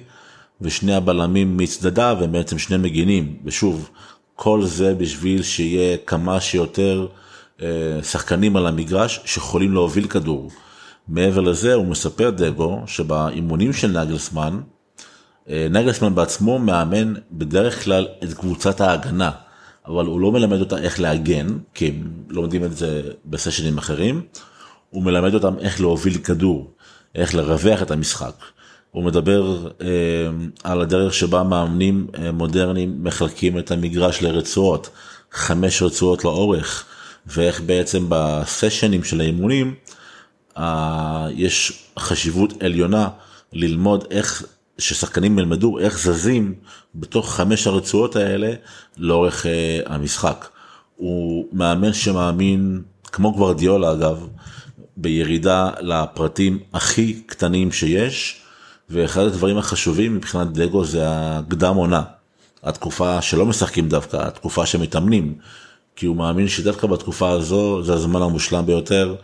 ושני 0.61 0.95
הבלמים 0.95 1.57
מצדדיו 1.57 2.19
הם 2.21 2.33
בעצם 2.33 2.59
שני 2.59 2.77
מגינים. 2.77 3.37
ושוב, 3.45 3.91
כל 4.37 4.65
זה 4.65 4.95
בשביל 4.95 5.43
שיהיה 5.43 5.97
כמה 6.07 6.41
שיותר 6.41 7.07
אה, 7.63 7.67
שחקנים 8.03 8.57
על 8.57 8.67
המגרש 8.67 9.21
שיכולים 9.25 9.73
להוביל 9.73 10.07
כדור. 10.07 10.51
מעבר 11.09 11.41
לזה, 11.41 11.75
הוא 11.75 11.87
מספר 11.87 12.31
דגו, 12.31 12.83
שבאימונים 12.87 13.73
של 13.73 14.01
נגלסמן, 14.01 14.61
אה, 15.49 15.67
נגלסמן 15.71 16.15
בעצמו 16.15 16.59
מאמן 16.59 17.15
בדרך 17.33 17.85
כלל 17.85 18.09
את 18.25 18.35
קבוצת 18.35 18.81
ההגנה, 18.81 19.31
אבל 19.87 20.07
הוא 20.07 20.21
לא 20.21 20.33
מלמד 20.33 20.61
אותה 20.61 20.79
איך 20.79 21.01
להגן, 21.01 21.47
כי 21.75 21.89
הם 21.89 22.13
לומדים 22.29 22.65
את 22.65 22.77
זה 22.77 23.03
בסשנים 23.25 23.79
אחרים. 23.79 24.23
הוא 24.91 25.03
מלמד 25.03 25.35
אותם 25.35 25.59
איך 25.59 25.81
להוביל 25.81 26.19
כדור, 26.19 26.71
איך 27.15 27.35
לרווח 27.35 27.83
את 27.83 27.91
המשחק. 27.91 28.35
הוא 28.91 29.05
מדבר 29.05 29.69
אה, 29.81 29.89
על 30.65 30.81
הדרך 30.81 31.15
שבה 31.15 31.43
מאמנים 31.43 32.07
אה, 32.19 32.33
מודרניים 32.33 33.05
מחלקים 33.05 33.59
את 33.59 33.71
המגרש 33.71 34.23
לרצועות, 34.23 34.91
חמש 35.33 35.83
רצועות 35.83 36.25
לאורך, 36.25 36.85
ואיך 37.27 37.61
בעצם 37.61 38.07
בסשנים 38.09 39.05
של 39.05 39.21
האימונים 39.21 39.75
אה, 40.59 41.27
יש 41.35 41.85
חשיבות 41.99 42.63
עליונה 42.63 43.09
ללמוד 43.53 44.05
איך, 44.11 44.45
ששחקנים 44.81 45.39
ילמדו 45.39 45.79
איך 45.79 45.99
זזים 45.99 46.55
בתוך 46.95 47.35
חמש 47.35 47.67
הרצועות 47.67 48.17
האלה 48.17 48.53
לאורך 48.99 49.47
אה, 49.47 49.81
המשחק. 49.87 50.49
הוא 50.97 51.47
מאמן 51.53 51.93
שמאמין, 51.93 52.83
כמו 53.05 53.33
גוורדיולה 53.33 53.93
אגב, 53.93 54.29
בירידה 54.97 55.71
לפרטים 55.81 56.59
הכי 56.75 57.23
קטנים 57.27 57.73
שיש, 57.73 58.41
ואחד 58.91 59.23
הדברים 59.23 59.59
החשובים 59.59 60.17
מבחינת 60.17 60.53
דגו 60.53 60.85
זה 60.85 61.03
הקדם 61.07 61.75
עונה. 61.75 62.03
התקופה 62.63 63.23
שלא 63.23 63.47
משחקים 63.47 63.89
דווקא, 63.89 64.17
התקופה 64.17 64.67
שמתאמנים, 64.67 65.35
כי 65.97 66.07
הוא 66.07 66.17
מאמין 66.17 66.49
שדווקא 66.49 66.87
בתקופה 66.87 67.31
הזו 67.31 67.83
זה 67.83 67.95
הזמן 67.95 68.23
המושלם 68.23 68.67
ביותר 68.67 69.15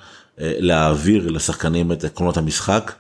אה, 0.41 0.53
להעביר 0.59 1.29
לשחקנים 1.31 1.93
את 1.93 2.05
עקרונות 2.05 2.37
המשחק, 2.37 2.93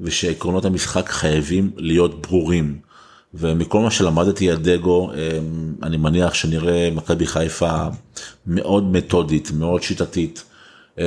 ושעקרונות 0.00 0.64
המשחק 0.64 1.08
חייבים 1.08 1.70
להיות 1.76 2.22
ברורים. 2.22 2.78
ומכל 3.34 3.80
מה 3.80 3.90
שלמדתי 3.90 4.50
על 4.50 4.56
דגו, 4.56 5.10
אה, 5.12 5.38
אני 5.82 5.96
מניח 5.96 6.34
שנראה 6.34 6.90
מכבי 6.94 7.26
חיפה 7.26 7.86
מאוד 8.46 8.92
מתודית, 8.92 9.50
מאוד 9.50 9.82
שיטתית. 9.82 10.44
אמ, 10.98 11.04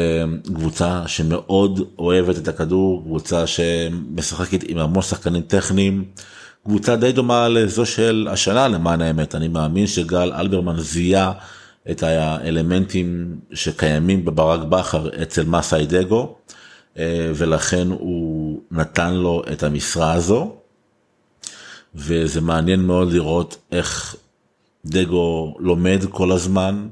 קבוצה 0.55 1.03
שמאוד 1.07 1.81
אוהבת 1.99 2.37
את 2.37 2.47
הכדור, 2.47 3.03
קבוצה 3.03 3.47
שמשחקת 3.47 4.63
עם 4.67 4.77
המון 4.77 5.01
שחקנים 5.01 5.41
טכניים, 5.41 6.05
קבוצה 6.65 6.95
די 6.95 7.11
דומה 7.11 7.47
לזו 7.49 7.85
של 7.85 8.27
השנה 8.31 8.67
למען 8.67 9.01
האמת, 9.01 9.35
אני 9.35 9.47
מאמין 9.47 9.87
שגל 9.87 10.31
אלברמן 10.33 10.79
זיהה 10.79 11.31
את 11.91 12.03
האלמנטים 12.03 13.35
שקיימים 13.53 14.25
בברק 14.25 14.59
בכר 14.69 15.09
אצל 15.21 15.43
מסאי 15.43 15.85
דגו, 15.85 16.21
אה, 16.21 16.56
ולכן 17.35 17.87
הוא 17.87 18.61
נתן 18.71 19.13
לו 19.13 19.41
את 19.51 19.63
המשרה 19.63 20.13
הזו, 20.13 20.55
וזה 21.95 22.41
מעניין 22.41 22.79
מאוד 22.79 23.11
לראות 23.11 23.57
איך 23.71 24.15
דגו 24.85 25.55
לומד 25.59 25.99
כל 26.09 26.31
הזמן, 26.31 26.87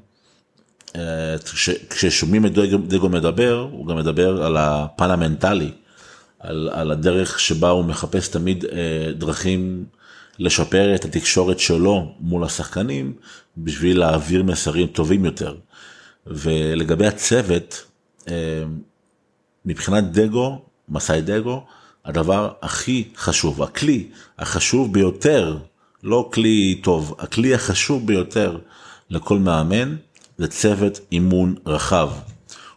כששומעים 1.89 2.45
את 2.45 2.53
דגו 2.87 3.09
מדבר, 3.09 3.67
הוא 3.71 3.87
גם 3.87 3.97
מדבר 3.97 4.43
על 4.43 4.57
הפן 4.57 5.11
המנטלי, 5.11 5.71
על, 6.39 6.69
על 6.73 6.91
הדרך 6.91 7.39
שבה 7.39 7.69
הוא 7.69 7.85
מחפש 7.85 8.27
תמיד 8.27 8.65
אה, 8.65 9.11
דרכים 9.13 9.85
לשפר 10.39 10.95
את 10.95 11.05
התקשורת 11.05 11.59
שלו 11.59 12.15
מול 12.19 12.43
השחקנים, 12.43 13.13
בשביל 13.57 13.99
להעביר 13.99 14.43
מסרים 14.43 14.87
טובים 14.87 15.25
יותר. 15.25 15.55
ולגבי 16.27 17.07
הצוות, 17.07 17.83
אה, 18.27 18.63
מבחינת 19.65 20.11
דגו, 20.11 20.61
מסאי 20.89 21.21
דגו, 21.21 21.63
הדבר 22.05 22.51
הכי 22.61 23.03
חשוב, 23.17 23.63
הכלי 23.63 24.07
החשוב 24.39 24.93
ביותר, 24.93 25.57
לא 26.03 26.29
כלי 26.33 26.79
טוב, 26.83 27.15
הכלי 27.19 27.53
החשוב 27.53 28.07
ביותר 28.07 28.57
לכל 29.09 29.39
מאמן, 29.39 29.95
זה 30.37 30.47
צוות 30.47 30.99
אימון 31.11 31.55
רחב. 31.65 32.09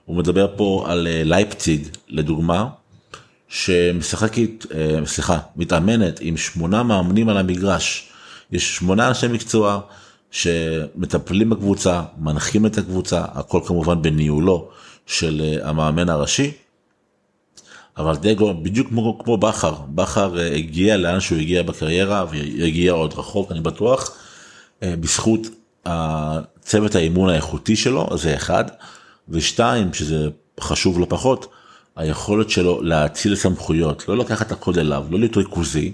הוא 0.05 0.17
מדבר 0.17 0.47
פה 0.57 0.85
על 0.89 1.07
אה, 1.07 1.23
לייפציג 1.25 1.89
לדוגמה, 2.09 2.69
שמשחקת, 3.49 4.67
אה, 4.75 5.07
סליחה, 5.07 5.39
מתאמנת 5.57 6.19
עם 6.21 6.37
שמונה 6.37 6.83
מאמנים 6.83 7.29
על 7.29 7.37
המגרש. 7.37 8.13
יש 8.53 8.77
שמונה 8.77 9.09
אנשי 9.09 9.29
מקצוע 9.29 9.81
שמטפלים 10.31 11.51
בקבוצה, 11.51 12.03
מנחים 12.19 12.67
את 12.67 12.79
הקבוצה, 12.79 13.25
הכל 13.33 13.61
כמובן 13.67 14.03
בניהולו 14.03 14.69
של 15.07 15.43
אה, 15.45 15.69
המאמן 15.69 16.09
הראשי. 16.09 16.53
אבל 17.99 18.17
דגו 18.17 18.55
בדיוק 18.63 18.89
כמו, 18.89 19.19
כמו 19.25 19.37
בכר, 19.37 19.75
בכר 19.89 20.35
הגיע 20.55 20.97
לאן 20.97 21.21
שהוא 21.21 21.39
הגיע 21.39 21.63
בקריירה 21.63 22.25
והגיע 22.31 22.93
עוד 22.93 23.15
רחוק 23.17 23.53
אני 23.53 23.61
בטוח, 23.61 24.17
בזכות 24.83 25.41
צוות 26.61 26.95
האימון 26.95 27.29
האיכותי 27.31 27.77
שלו 27.77 28.09
זה 28.17 28.35
אחד, 28.37 28.65
ושתיים 29.29 29.95
שזה 29.95 30.29
חשוב 30.61 31.01
לא 31.01 31.07
פחות, 31.09 31.47
היכולת 31.97 32.51
שלו 32.51 32.83
להאציל 32.83 33.35
סמכויות, 33.35 34.09
לא 34.09 34.17
לקחת 34.17 34.53
הכל 34.53 34.73
אליו, 34.79 35.05
לא 35.11 35.19
להיות 35.19 35.37
ריכוזי. 35.37 35.93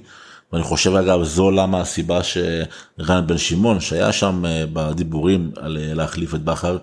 ואני 0.53 0.64
חושב 0.64 0.95
אגב 0.95 1.23
זו 1.23 1.51
למה 1.51 1.81
הסיבה 1.81 2.21
שרן 2.23 3.27
בן 3.27 3.38
שמעון 3.38 3.81
שהיה 3.81 4.12
שם 4.12 4.45
אה, 4.47 4.64
בדיבורים 4.73 5.51
על 5.57 5.79
אה, 5.79 5.95
להחליף 5.95 6.35
את 6.35 6.40
בכר 6.40 6.79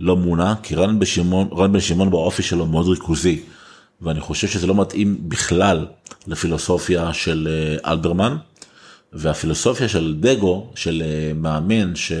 לא 0.00 0.16
מונה 0.16 0.54
כי 0.62 0.74
רן 0.74 0.98
בן 1.72 1.80
שמעון 1.80 2.10
באופי 2.10 2.42
שלו 2.42 2.66
מאוד 2.66 2.88
ריכוזי. 2.88 3.40
ואני 4.00 4.20
חושב 4.20 4.48
שזה 4.48 4.66
לא 4.66 4.74
מתאים 4.74 5.28
בכלל 5.28 5.86
לפילוסופיה 6.26 7.12
של 7.12 7.48
אה, 7.50 7.92
אלברמן 7.92 8.36
והפילוסופיה 9.12 9.88
של 9.88 10.16
דגו 10.20 10.70
של 10.74 11.02
מאמן 11.34 11.96
ש... 11.96 12.12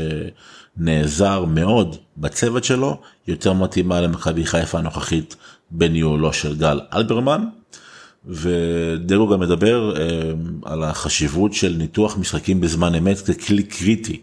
נעזר 0.76 1.44
מאוד 1.44 1.96
בצוות 2.16 2.64
שלו, 2.64 3.00
יותר 3.28 3.52
מתאימה 3.52 4.00
למכבי 4.00 4.46
חיפה 4.46 4.78
הנוכחית 4.78 5.36
בניהולו 5.70 6.32
של 6.32 6.56
גל 6.56 6.80
אלברמן. 6.94 7.44
ודגו 8.28 9.28
גם 9.28 9.40
מדבר 9.40 9.96
אה, 9.96 10.32
על 10.64 10.84
החשיבות 10.84 11.52
של 11.52 11.74
ניתוח 11.78 12.16
משחקים 12.18 12.60
בזמן 12.60 12.94
אמת 12.94 13.18
ככלי 13.18 13.62
קריטי. 13.62 14.20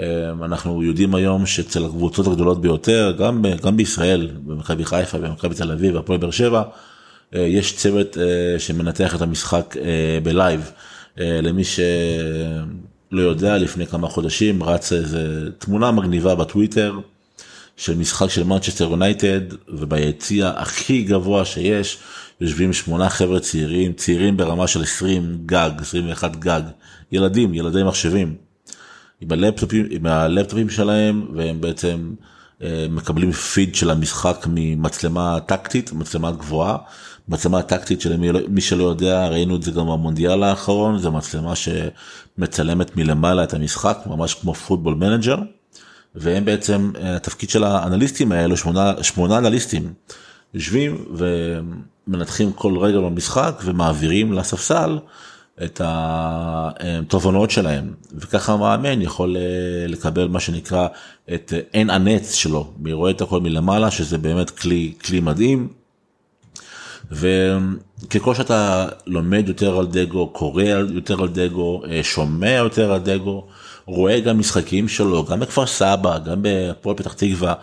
אה, 0.00 0.30
אנחנו 0.44 0.82
יודעים 0.82 1.14
היום 1.14 1.46
שאצל 1.46 1.84
הקבוצות 1.84 2.26
הגדולות 2.26 2.60
ביותר, 2.60 3.14
גם, 3.18 3.44
גם 3.62 3.76
בישראל, 3.76 4.30
במכבי 4.46 4.84
חיפה, 4.84 5.18
במכבי 5.18 5.54
תל 5.54 5.72
אביב, 5.72 5.96
הפועל 5.96 6.18
באר 6.18 6.30
שבע, 6.30 6.62
אה, 7.34 7.40
יש 7.40 7.76
צוות 7.76 8.16
שמנתח 8.58 9.14
את 9.14 9.22
המשחק 9.22 9.76
ב 10.22 10.30
live. 10.30 10.70
למי 11.16 11.64
ש... 11.64 11.80
לא 13.12 13.22
יודע, 13.22 13.58
לפני 13.58 13.86
כמה 13.86 14.08
חודשים 14.08 14.62
רצה 14.62 14.94
איזה 14.94 15.50
תמונה 15.58 15.90
מגניבה 15.90 16.34
בטוויטר 16.34 16.98
של 17.76 17.96
משחק 17.96 18.30
של 18.30 18.44
מנצ'סטר 18.44 18.84
יונייטד, 18.84 19.40
וביציע 19.68 20.52
הכי 20.56 21.02
גבוה 21.02 21.44
שיש, 21.44 21.98
יושבים 22.40 22.72
שמונה 22.72 23.08
חבר'ה 23.08 23.40
צעירים, 23.40 23.92
צעירים 23.92 24.36
ברמה 24.36 24.66
של 24.66 24.82
20 24.82 25.38
גג, 25.46 25.70
21 25.80 26.36
גג, 26.36 26.62
ילדים, 27.12 27.54
ילדי 27.54 27.82
מחשבים, 27.82 28.34
עם 29.20 29.32
הלפטופים, 29.32 29.86
עם 29.90 30.06
הלפטופים 30.06 30.70
שלהם, 30.70 31.26
והם 31.34 31.60
בעצם 31.60 32.10
אה, 32.62 32.86
מקבלים 32.90 33.32
פיד 33.32 33.74
של 33.74 33.90
המשחק 33.90 34.46
ממצלמה 34.50 35.38
טקטית, 35.46 35.92
מצלמה 35.92 36.30
גבוהה, 36.30 36.76
מצלמה 37.28 37.62
טקטית 37.62 38.00
שלמי 38.00 38.32
לא, 38.32 38.40
שלא 38.58 38.84
יודע 38.84 39.28
ראינו 39.28 39.56
את 39.56 39.62
זה 39.62 39.70
גם 39.70 39.86
במונדיאל 39.86 40.42
האחרון 40.42 40.98
זה 40.98 41.10
מצלמה 41.10 41.52
שמצלמת 41.56 42.96
מלמעלה 42.96 43.44
את 43.44 43.54
המשחק 43.54 43.98
ממש 44.06 44.34
כמו 44.34 44.54
Football 44.54 44.94
Manager 44.94 45.36
והם 46.14 46.44
בעצם, 46.44 46.92
התפקיד 47.02 47.50
של 47.50 47.64
האנליסטים 47.64 48.32
האלו, 48.32 48.56
שמונה, 48.56 48.92
שמונה 49.02 49.38
אנליסטים, 49.38 49.92
יושבים 50.54 51.04
ומנתחים 52.06 52.52
כל 52.52 52.78
רגע 52.78 52.98
במשחק 53.00 53.60
ומעבירים 53.64 54.32
לספסל 54.32 54.98
את 55.64 55.80
התובנות 55.84 57.50
שלהם 57.50 57.92
וככה 58.14 58.52
המאמן 58.52 59.02
יכול 59.02 59.36
אה, 59.36 59.42
לקבל 59.86 60.28
מה 60.28 60.40
שנקרא 60.40 60.88
את 61.34 61.52
עין 61.72 61.90
הנץ 61.90 62.34
שלו, 62.34 62.72
מי 62.78 62.92
רואה 62.92 63.10
את 63.10 63.20
הכל 63.20 63.40
מלמעלה 63.40 63.90
שזה 63.90 64.18
באמת 64.18 64.50
כלי, 64.50 64.92
כלי 65.04 65.20
מדהים. 65.20 65.68
וככל 67.10 68.34
שאתה 68.34 68.88
לומד 69.06 69.48
יותר 69.48 69.78
על 69.78 69.86
דגו, 69.86 70.28
קורא 70.28 70.62
יותר 70.94 71.22
על 71.22 71.28
דגו, 71.28 71.82
אה, 71.90 72.00
שומע 72.02 72.50
יותר 72.50 72.92
על 72.92 73.00
דגו, 73.00 73.46
רואה 73.86 74.20
גם 74.20 74.38
משחקים 74.38 74.88
שלו, 74.88 75.24
גם 75.24 75.40
בכפר 75.40 75.66
סבא, 75.66 76.18
גם 76.18 76.38
בפועל 76.42 76.96
פתח 76.96 77.12
תקווה, 77.12 77.54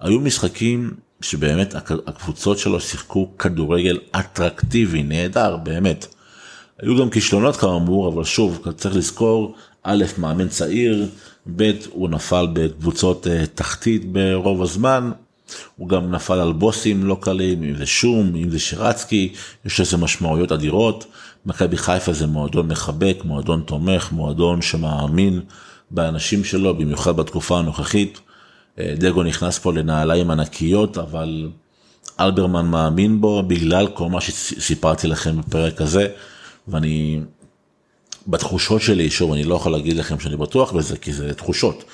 היו 0.00 0.20
משחקים 0.20 0.94
שבאמת 1.20 1.74
הקבוצות 2.06 2.58
שלו 2.58 2.80
שיחקו 2.80 3.28
כדורגל 3.38 3.98
אטרקטיבי, 4.16 5.02
נהדר, 5.02 5.56
באמת. 5.56 6.15
היו 6.82 6.98
גם 6.98 7.10
כישלונות 7.10 7.56
כאמור, 7.56 8.08
אבל 8.08 8.24
שוב, 8.24 8.68
צריך 8.76 8.96
לזכור, 8.96 9.54
א', 9.82 10.04
מאמן 10.18 10.48
צעיר, 10.48 11.06
ב', 11.56 11.70
הוא 11.90 12.08
נפל 12.08 12.48
בקבוצות 12.52 13.26
אה, 13.26 13.44
תחתית 13.54 14.12
ברוב 14.12 14.62
הזמן, 14.62 15.10
הוא 15.76 15.88
גם 15.88 16.10
נפל 16.10 16.38
על 16.38 16.52
בוסים 16.52 17.04
לא 17.04 17.16
קלים, 17.20 17.62
אם 17.62 17.76
זה 17.76 17.86
שום, 17.86 18.36
אם 18.36 18.50
זה 18.50 18.58
שרצקי, 18.58 19.32
יש 19.64 19.80
לזה 19.80 19.96
משמעויות 19.96 20.52
אדירות. 20.52 21.06
מכבי 21.46 21.76
חיפה 21.76 22.12
זה 22.12 22.26
מועדון 22.26 22.68
מחבק, 22.68 23.16
מועדון 23.24 23.62
תומך, 23.66 24.12
מועדון 24.12 24.62
שמאמין 24.62 25.40
באנשים 25.90 26.44
שלו, 26.44 26.74
במיוחד 26.74 27.16
בתקופה 27.16 27.58
הנוכחית. 27.58 28.20
אה, 28.78 28.94
דגו 28.98 29.22
נכנס 29.22 29.58
פה 29.58 29.72
לנעליים 29.72 30.30
ענקיות, 30.30 30.98
אבל 30.98 31.48
אלברמן 32.20 32.66
מאמין 32.66 33.20
בו 33.20 33.42
בגלל 33.42 33.86
כל 33.86 34.08
מה 34.08 34.20
שסיפרתי 34.20 35.06
לכם 35.06 35.40
בפרק 35.40 35.80
הזה. 35.80 36.08
ואני, 36.68 37.20
בתחושות 38.26 38.82
שלי, 38.82 39.10
שוב, 39.10 39.32
אני 39.32 39.44
לא 39.44 39.54
יכול 39.54 39.72
להגיד 39.72 39.96
לכם 39.96 40.20
שאני 40.20 40.36
בטוח 40.36 40.72
בזה, 40.72 40.96
כי 40.96 41.12
זה 41.12 41.34
תחושות, 41.34 41.84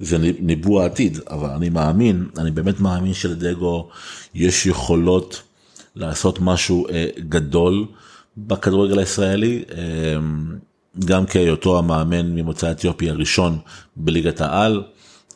זה 0.00 0.18
ניבוא 0.18 0.82
העתיד, 0.82 1.18
אבל 1.30 1.50
אני 1.50 1.68
מאמין, 1.68 2.26
אני 2.38 2.50
באמת 2.50 2.80
מאמין 2.80 3.14
שלדגו 3.14 3.88
יש 4.34 4.66
יכולות 4.66 5.42
לעשות 5.96 6.38
משהו 6.40 6.88
אה, 6.88 7.06
גדול 7.18 7.86
בכדורגל 8.36 8.98
הישראלי, 8.98 9.64
אה, 9.72 9.76
גם 11.04 11.26
כהיותו 11.26 11.78
המאמן 11.78 12.34
ממוצא 12.34 12.70
אתיופי 12.70 13.10
הראשון 13.10 13.58
בליגת 13.96 14.40
העל. 14.40 14.82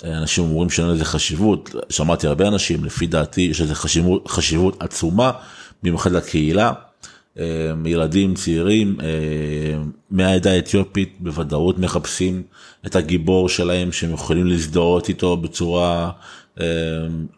אנשים 0.05 0.45
אומרים 0.45 0.71
שאין 0.71 0.89
לזה 0.89 1.05
חשיבות, 1.05 1.75
שמעתי 1.91 2.27
הרבה 2.27 2.49
אנשים, 2.49 2.85
לפי 2.85 3.07
דעתי 3.07 3.41
יש 3.41 3.61
לזה 3.61 3.75
חשיבות, 3.75 4.29
חשיבות 4.29 4.83
עצומה, 4.83 5.33
במיוחד 5.83 6.13
לקהילה. 6.13 6.73
אה, 7.39 7.45
ילדים 7.85 8.35
צעירים 8.35 8.97
אה, 9.03 9.83
מהעדה 10.11 10.53
האתיופית 10.53 11.17
בוודאות 11.21 11.79
מחפשים 11.79 12.43
את 12.87 12.97
הגיבור 12.97 13.49
שלהם 13.49 13.93
שהם 13.93 14.13
יכולים 14.13 14.47
להזדהות 14.47 15.09
איתו 15.09 15.37
בצורה 15.37 16.11
אה, 16.61 16.67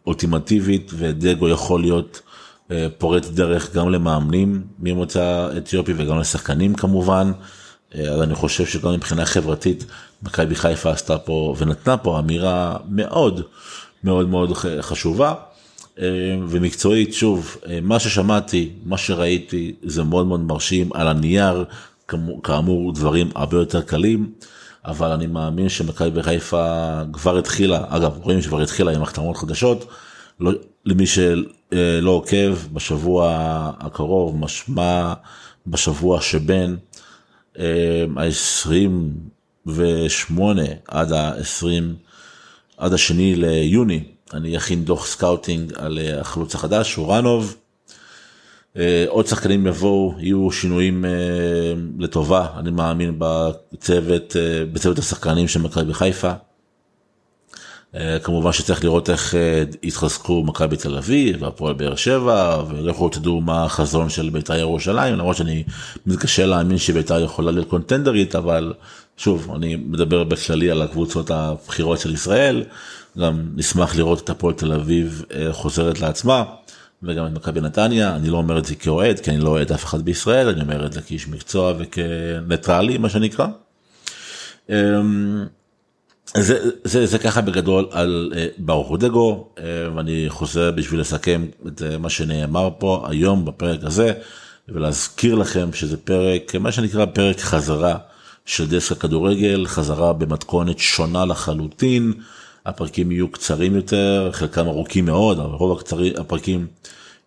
אולטימטיבית 0.06 0.90
ודגו 0.94 1.48
יכול 1.48 1.80
להיות 1.80 2.22
פורץ 2.98 3.28
דרך 3.28 3.74
גם 3.74 3.90
למאמנים 3.90 4.62
ממוצא 4.78 5.48
אתיופי 5.56 5.92
וגם 5.96 6.18
לשחקנים 6.18 6.74
כמובן. 6.74 7.32
אז 7.94 8.22
אני 8.22 8.35
חושב 8.35 8.66
שגם 8.66 8.92
מבחינה 8.92 9.24
חברתית 9.24 9.85
מכבי 10.22 10.54
חיפה 10.54 10.90
עשתה 10.90 11.18
פה 11.18 11.54
ונתנה 11.59 11.96
פה 11.96 12.18
אמירה 12.18 12.76
מאוד 12.88 13.42
מאוד 14.04 14.28
מאוד 14.28 14.52
חשובה. 14.80 15.35
אה, 16.00 16.37
ומקצועית 16.48 17.14
שוב 17.14 17.56
אה, 17.68 17.78
מה 17.82 17.98
ששמעתי 17.98 18.70
מה 18.85 18.98
שראיתי 18.98 19.74
זה 19.82 20.02
מאוד 20.02 20.26
מאוד 20.26 20.40
מרשים. 20.40 20.90
על 20.94 21.09
הנייר 21.09 21.64
כאמור 22.42 22.92
דברים 22.92 23.30
הרבה 23.35 23.56
יותר 23.56 23.82
קלים 23.82 24.32
אבל 24.85 25.11
אני 25.11 25.26
מאמין 25.26 25.68
שמכבי 25.68 26.22
חיפה 26.22 26.94
כבר 27.12 27.38
התחילה 27.38 27.85
אגב 27.88 28.18
רואים 28.22 28.42
שכבר 28.42 28.62
התחילה 28.62 28.92
עם 28.92 29.02
החתמות 29.02 29.37
חדשות. 29.37 29.87
לא, 30.40 30.52
למי 30.85 31.06
שלא 31.06 32.11
עוקב 32.11 32.56
בשבוע 32.72 33.37
הקרוב 33.80 34.37
משמע 34.37 35.14
בשבוע 35.66 36.20
שבין 36.20 36.76
אה, 37.59 38.04
ה-28 38.16 40.40
עד 40.88 41.12
ה-20 41.12 41.66
עד 42.76 42.92
השני 42.92 43.37
ליוני 43.37 44.04
אני 44.35 44.57
אכין 44.57 44.85
דוח 44.85 45.07
scouting 45.07 45.72
על 45.77 45.99
אה, 45.99 46.21
החלוץ 46.21 46.55
החדש, 46.55 46.99
אורנוב. 46.99 47.57
אה, 48.77 49.05
עוד 49.09 49.27
שחקנים 49.27 49.67
יבואו, 49.67 50.15
יהיו 50.19 50.53
שינויים 50.53 51.05
אה, 51.05 51.11
לטובה, 51.99 52.47
אני 52.57 52.71
מאמין 52.71 53.15
בצוות, 53.19 54.37
בצוות 54.73 54.99
השחקנים 54.99 55.49
של 55.49 55.61
מכבי 55.62 55.95
חיפה. 55.95 56.33
כמובן 58.23 58.53
שצריך 58.53 58.85
לראות 58.85 59.11
איך 59.11 59.35
יתחזקו 59.83 60.43
מכבי 60.45 60.77
תל 60.77 60.97
אביב 60.97 61.43
והפועל 61.43 61.75
באר 61.75 61.97
שבע 61.97 62.62
ולכו 62.69 63.09
תדעו 63.09 63.41
מה 63.41 63.65
החזון 63.65 64.09
של 64.09 64.31
בית"ר 64.31 64.55
ירושלים 64.55 65.15
למרות 65.15 65.37
שאני 65.37 65.65
מתקשה 66.07 66.47
להאמין 66.47 66.79
שבית"ר 66.79 67.21
יכולה 67.21 67.53
להיות 67.53 67.69
קונטנדרית 67.69 68.35
אבל 68.35 68.73
שוב 69.17 69.53
אני 69.55 69.77
מדבר 69.77 70.25
בכללי 70.25 70.71
על 70.71 70.83
הקבוצות 70.83 71.31
הבכירות 71.31 72.01
של 72.01 72.15
ישראל 72.15 72.65
גם 73.18 73.48
נשמח 73.55 73.96
לראות 73.96 74.24
את 74.24 74.31
הפועל 74.31 74.55
תל 74.55 74.72
אביב 74.72 75.24
אה, 75.35 75.52
חוזרת 75.52 76.00
לעצמה 76.00 76.44
וגם 77.02 77.26
את 77.26 77.33
מכבי 77.33 77.61
נתניה 77.61 78.16
אני 78.16 78.29
לא 78.29 78.37
אומר 78.37 78.59
את 78.59 78.64
זה 78.64 78.74
כאוהד 78.74 79.20
כי 79.20 79.31
אני 79.31 79.38
לא 79.38 79.48
אוהד 79.48 79.72
אף 79.72 79.85
אחד 79.85 80.02
בישראל 80.02 80.48
אני 80.48 80.61
אומר 80.61 80.87
את 80.87 80.92
זה 80.92 81.02
כאיש 81.02 81.29
מקצוע 81.29 81.72
וכניטרלי 81.79 82.98
מה 82.98 83.09
שנקרא. 83.09 83.46
אמ, 84.70 85.44
זה, 86.35 86.70
זה, 86.85 87.07
זה 87.07 87.18
ככה 87.18 87.40
בגדול 87.40 87.88
על 87.90 88.33
אה, 88.37 88.46
ברוך 88.59 88.88
רודגו 88.88 89.48
אה, 89.59 89.64
ואני 89.94 90.24
חוזר 90.29 90.70
בשביל 90.70 91.00
לסכם 91.00 91.46
את 91.66 91.83
מה 91.98 92.11
שנאמר 92.11 92.68
פה 92.79 93.07
היום 93.09 93.44
בפרק 93.44 93.81
הזה 93.85 94.12
ולהזכיר 94.68 95.35
לכם 95.35 95.72
שזה 95.72 95.96
פרק 95.96 96.55
מה 96.55 96.72
שנקרא 96.72 97.07
פרק 97.07 97.40
חזרה 97.40 97.98
של 98.46 98.66
דסק 98.66 98.92
הכדורגל 98.92 99.66
חזרה 99.66 100.12
במתכונת 100.12 100.79
שונה 100.79 101.24
לחלוטין. 101.24 102.12
הפרקים 102.66 103.12
יהיו 103.12 103.29
קצרים 103.29 103.76
יותר, 103.76 104.31
חלקם 104.33 104.66
ארוכים 104.66 105.05
מאוד, 105.05 105.38
אבל 105.38 105.55
רוב 105.55 105.79
הקצרי, 105.79 106.12
הפרקים 106.16 106.66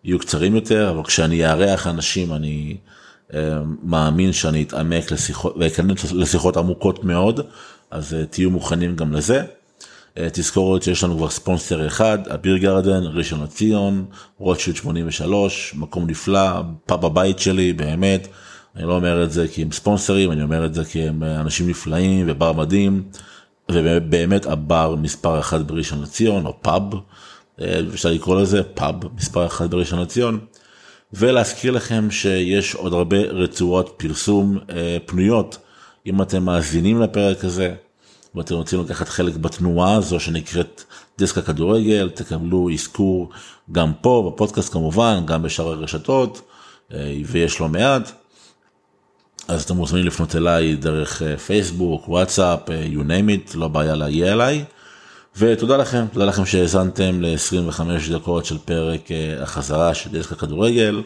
יהיו 0.04 0.18
קצרים 0.18 0.54
יותר, 0.54 0.90
אבל 0.90 1.04
כשאני 1.04 1.46
אארח 1.46 1.86
אנשים 1.86 2.32
אני 2.32 2.76
uh, 3.30 3.34
מאמין 3.82 4.32
שאני 4.32 4.62
אתעמק 4.62 5.10
לשיחות, 5.10 5.54
ואכנס 5.58 6.12
לשיחות 6.12 6.56
עמוקות 6.56 7.04
מאוד, 7.04 7.40
אז 7.90 8.12
uh, 8.12 8.26
תהיו 8.30 8.50
מוכנים 8.50 8.96
גם 8.96 9.12
לזה. 9.12 9.42
Uh, 9.42 10.20
תזכורת 10.32 10.82
שיש 10.82 11.04
לנו 11.04 11.16
כבר 11.16 11.30
ספונסר 11.30 11.86
אחד, 11.86 12.18
אביר 12.28 12.56
גרדן, 12.56 13.02
ראשון 13.04 13.42
לציון, 13.42 14.04
רוטשילד 14.38 14.76
83, 14.76 15.74
מקום 15.76 16.06
נפלא, 16.06 16.50
פאב 16.86 17.04
הבית 17.04 17.38
שלי, 17.38 17.72
באמת. 17.72 18.28
אני 18.76 18.84
לא 18.88 18.92
אומר 18.92 19.24
את 19.24 19.32
זה 19.32 19.48
כי 19.48 19.62
הם 19.62 19.72
ספונסרים, 19.72 20.32
אני 20.32 20.42
אומר 20.42 20.66
את 20.66 20.74
זה 20.74 20.84
כי 20.84 21.08
הם 21.08 21.22
אנשים 21.22 21.68
נפלאים 21.68 22.26
ובר 22.28 22.52
מדהים. 22.52 23.02
ובאמת 23.74 24.46
הבר 24.46 24.94
מספר 24.98 25.38
אחת 25.38 25.60
בראשון 25.60 26.02
לציון 26.02 26.46
או 26.46 26.62
פאב 26.62 26.82
אה, 27.60 27.80
אפשר 27.94 28.10
לקרוא 28.10 28.40
לזה 28.40 28.62
פאב 28.62 28.94
מספר 29.16 29.46
אחת 29.46 29.70
בראשון 29.70 30.00
לציון. 30.00 30.40
ולהזכיר 31.12 31.72
לכם 31.72 32.10
שיש 32.10 32.74
עוד 32.74 32.92
הרבה 32.92 33.18
רצועות 33.18 33.94
פרסום 33.96 34.58
אה, 34.70 34.96
פנויות 35.06 35.58
אם 36.06 36.22
אתם 36.22 36.44
מאזינים 36.44 37.00
לפרק 37.00 37.44
הזה 37.44 37.74
ואתם 38.34 38.54
רוצים 38.54 38.80
לקחת 38.80 39.08
חלק 39.08 39.36
בתנועה 39.36 39.94
הזו 39.94 40.20
שנקראת 40.20 40.84
דיסק 41.18 41.38
הכדורגל 41.38 42.10
תקבלו 42.14 42.70
אזכור 42.74 43.30
גם 43.72 43.92
פה 44.00 44.30
בפודקאסט 44.32 44.72
כמובן 44.72 45.22
גם 45.26 45.42
בשאר 45.42 45.72
הרשתות 45.72 46.40
אה, 46.92 47.14
ויש 47.26 47.60
לא 47.60 47.68
מעט. 47.68 48.12
אז 49.50 49.62
אתם 49.62 49.76
מוזמנים 49.76 50.06
לפנות 50.06 50.36
אליי 50.36 50.76
דרך 50.76 51.22
אה, 51.22 51.36
פייסבוק, 51.36 52.08
וואטסאפ, 52.08 52.70
אה, 52.70 52.86
you 52.92 52.98
name 52.98 53.50
it, 53.52 53.58
לא 53.58 53.68
בעיה 53.68 53.94
להגיע 53.94 54.32
אליי. 54.32 54.64
ותודה 55.36 55.76
לכם, 55.76 56.04
תודה 56.12 56.24
לכם 56.24 56.46
שהאזנתם 56.46 57.20
ל-25 57.22 57.82
דקות 58.12 58.44
של 58.44 58.58
פרק 58.58 59.10
אה, 59.10 59.42
החזרה 59.42 59.94
של 59.94 60.10
דסק 60.10 60.32
הכדורגל, 60.32 61.02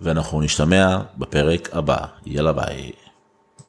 ואנחנו 0.00 0.40
נשתמע 0.40 0.98
בפרק 1.18 1.68
הבא. 1.72 1.98
יאללה 2.26 2.52
ביי. 2.52 3.03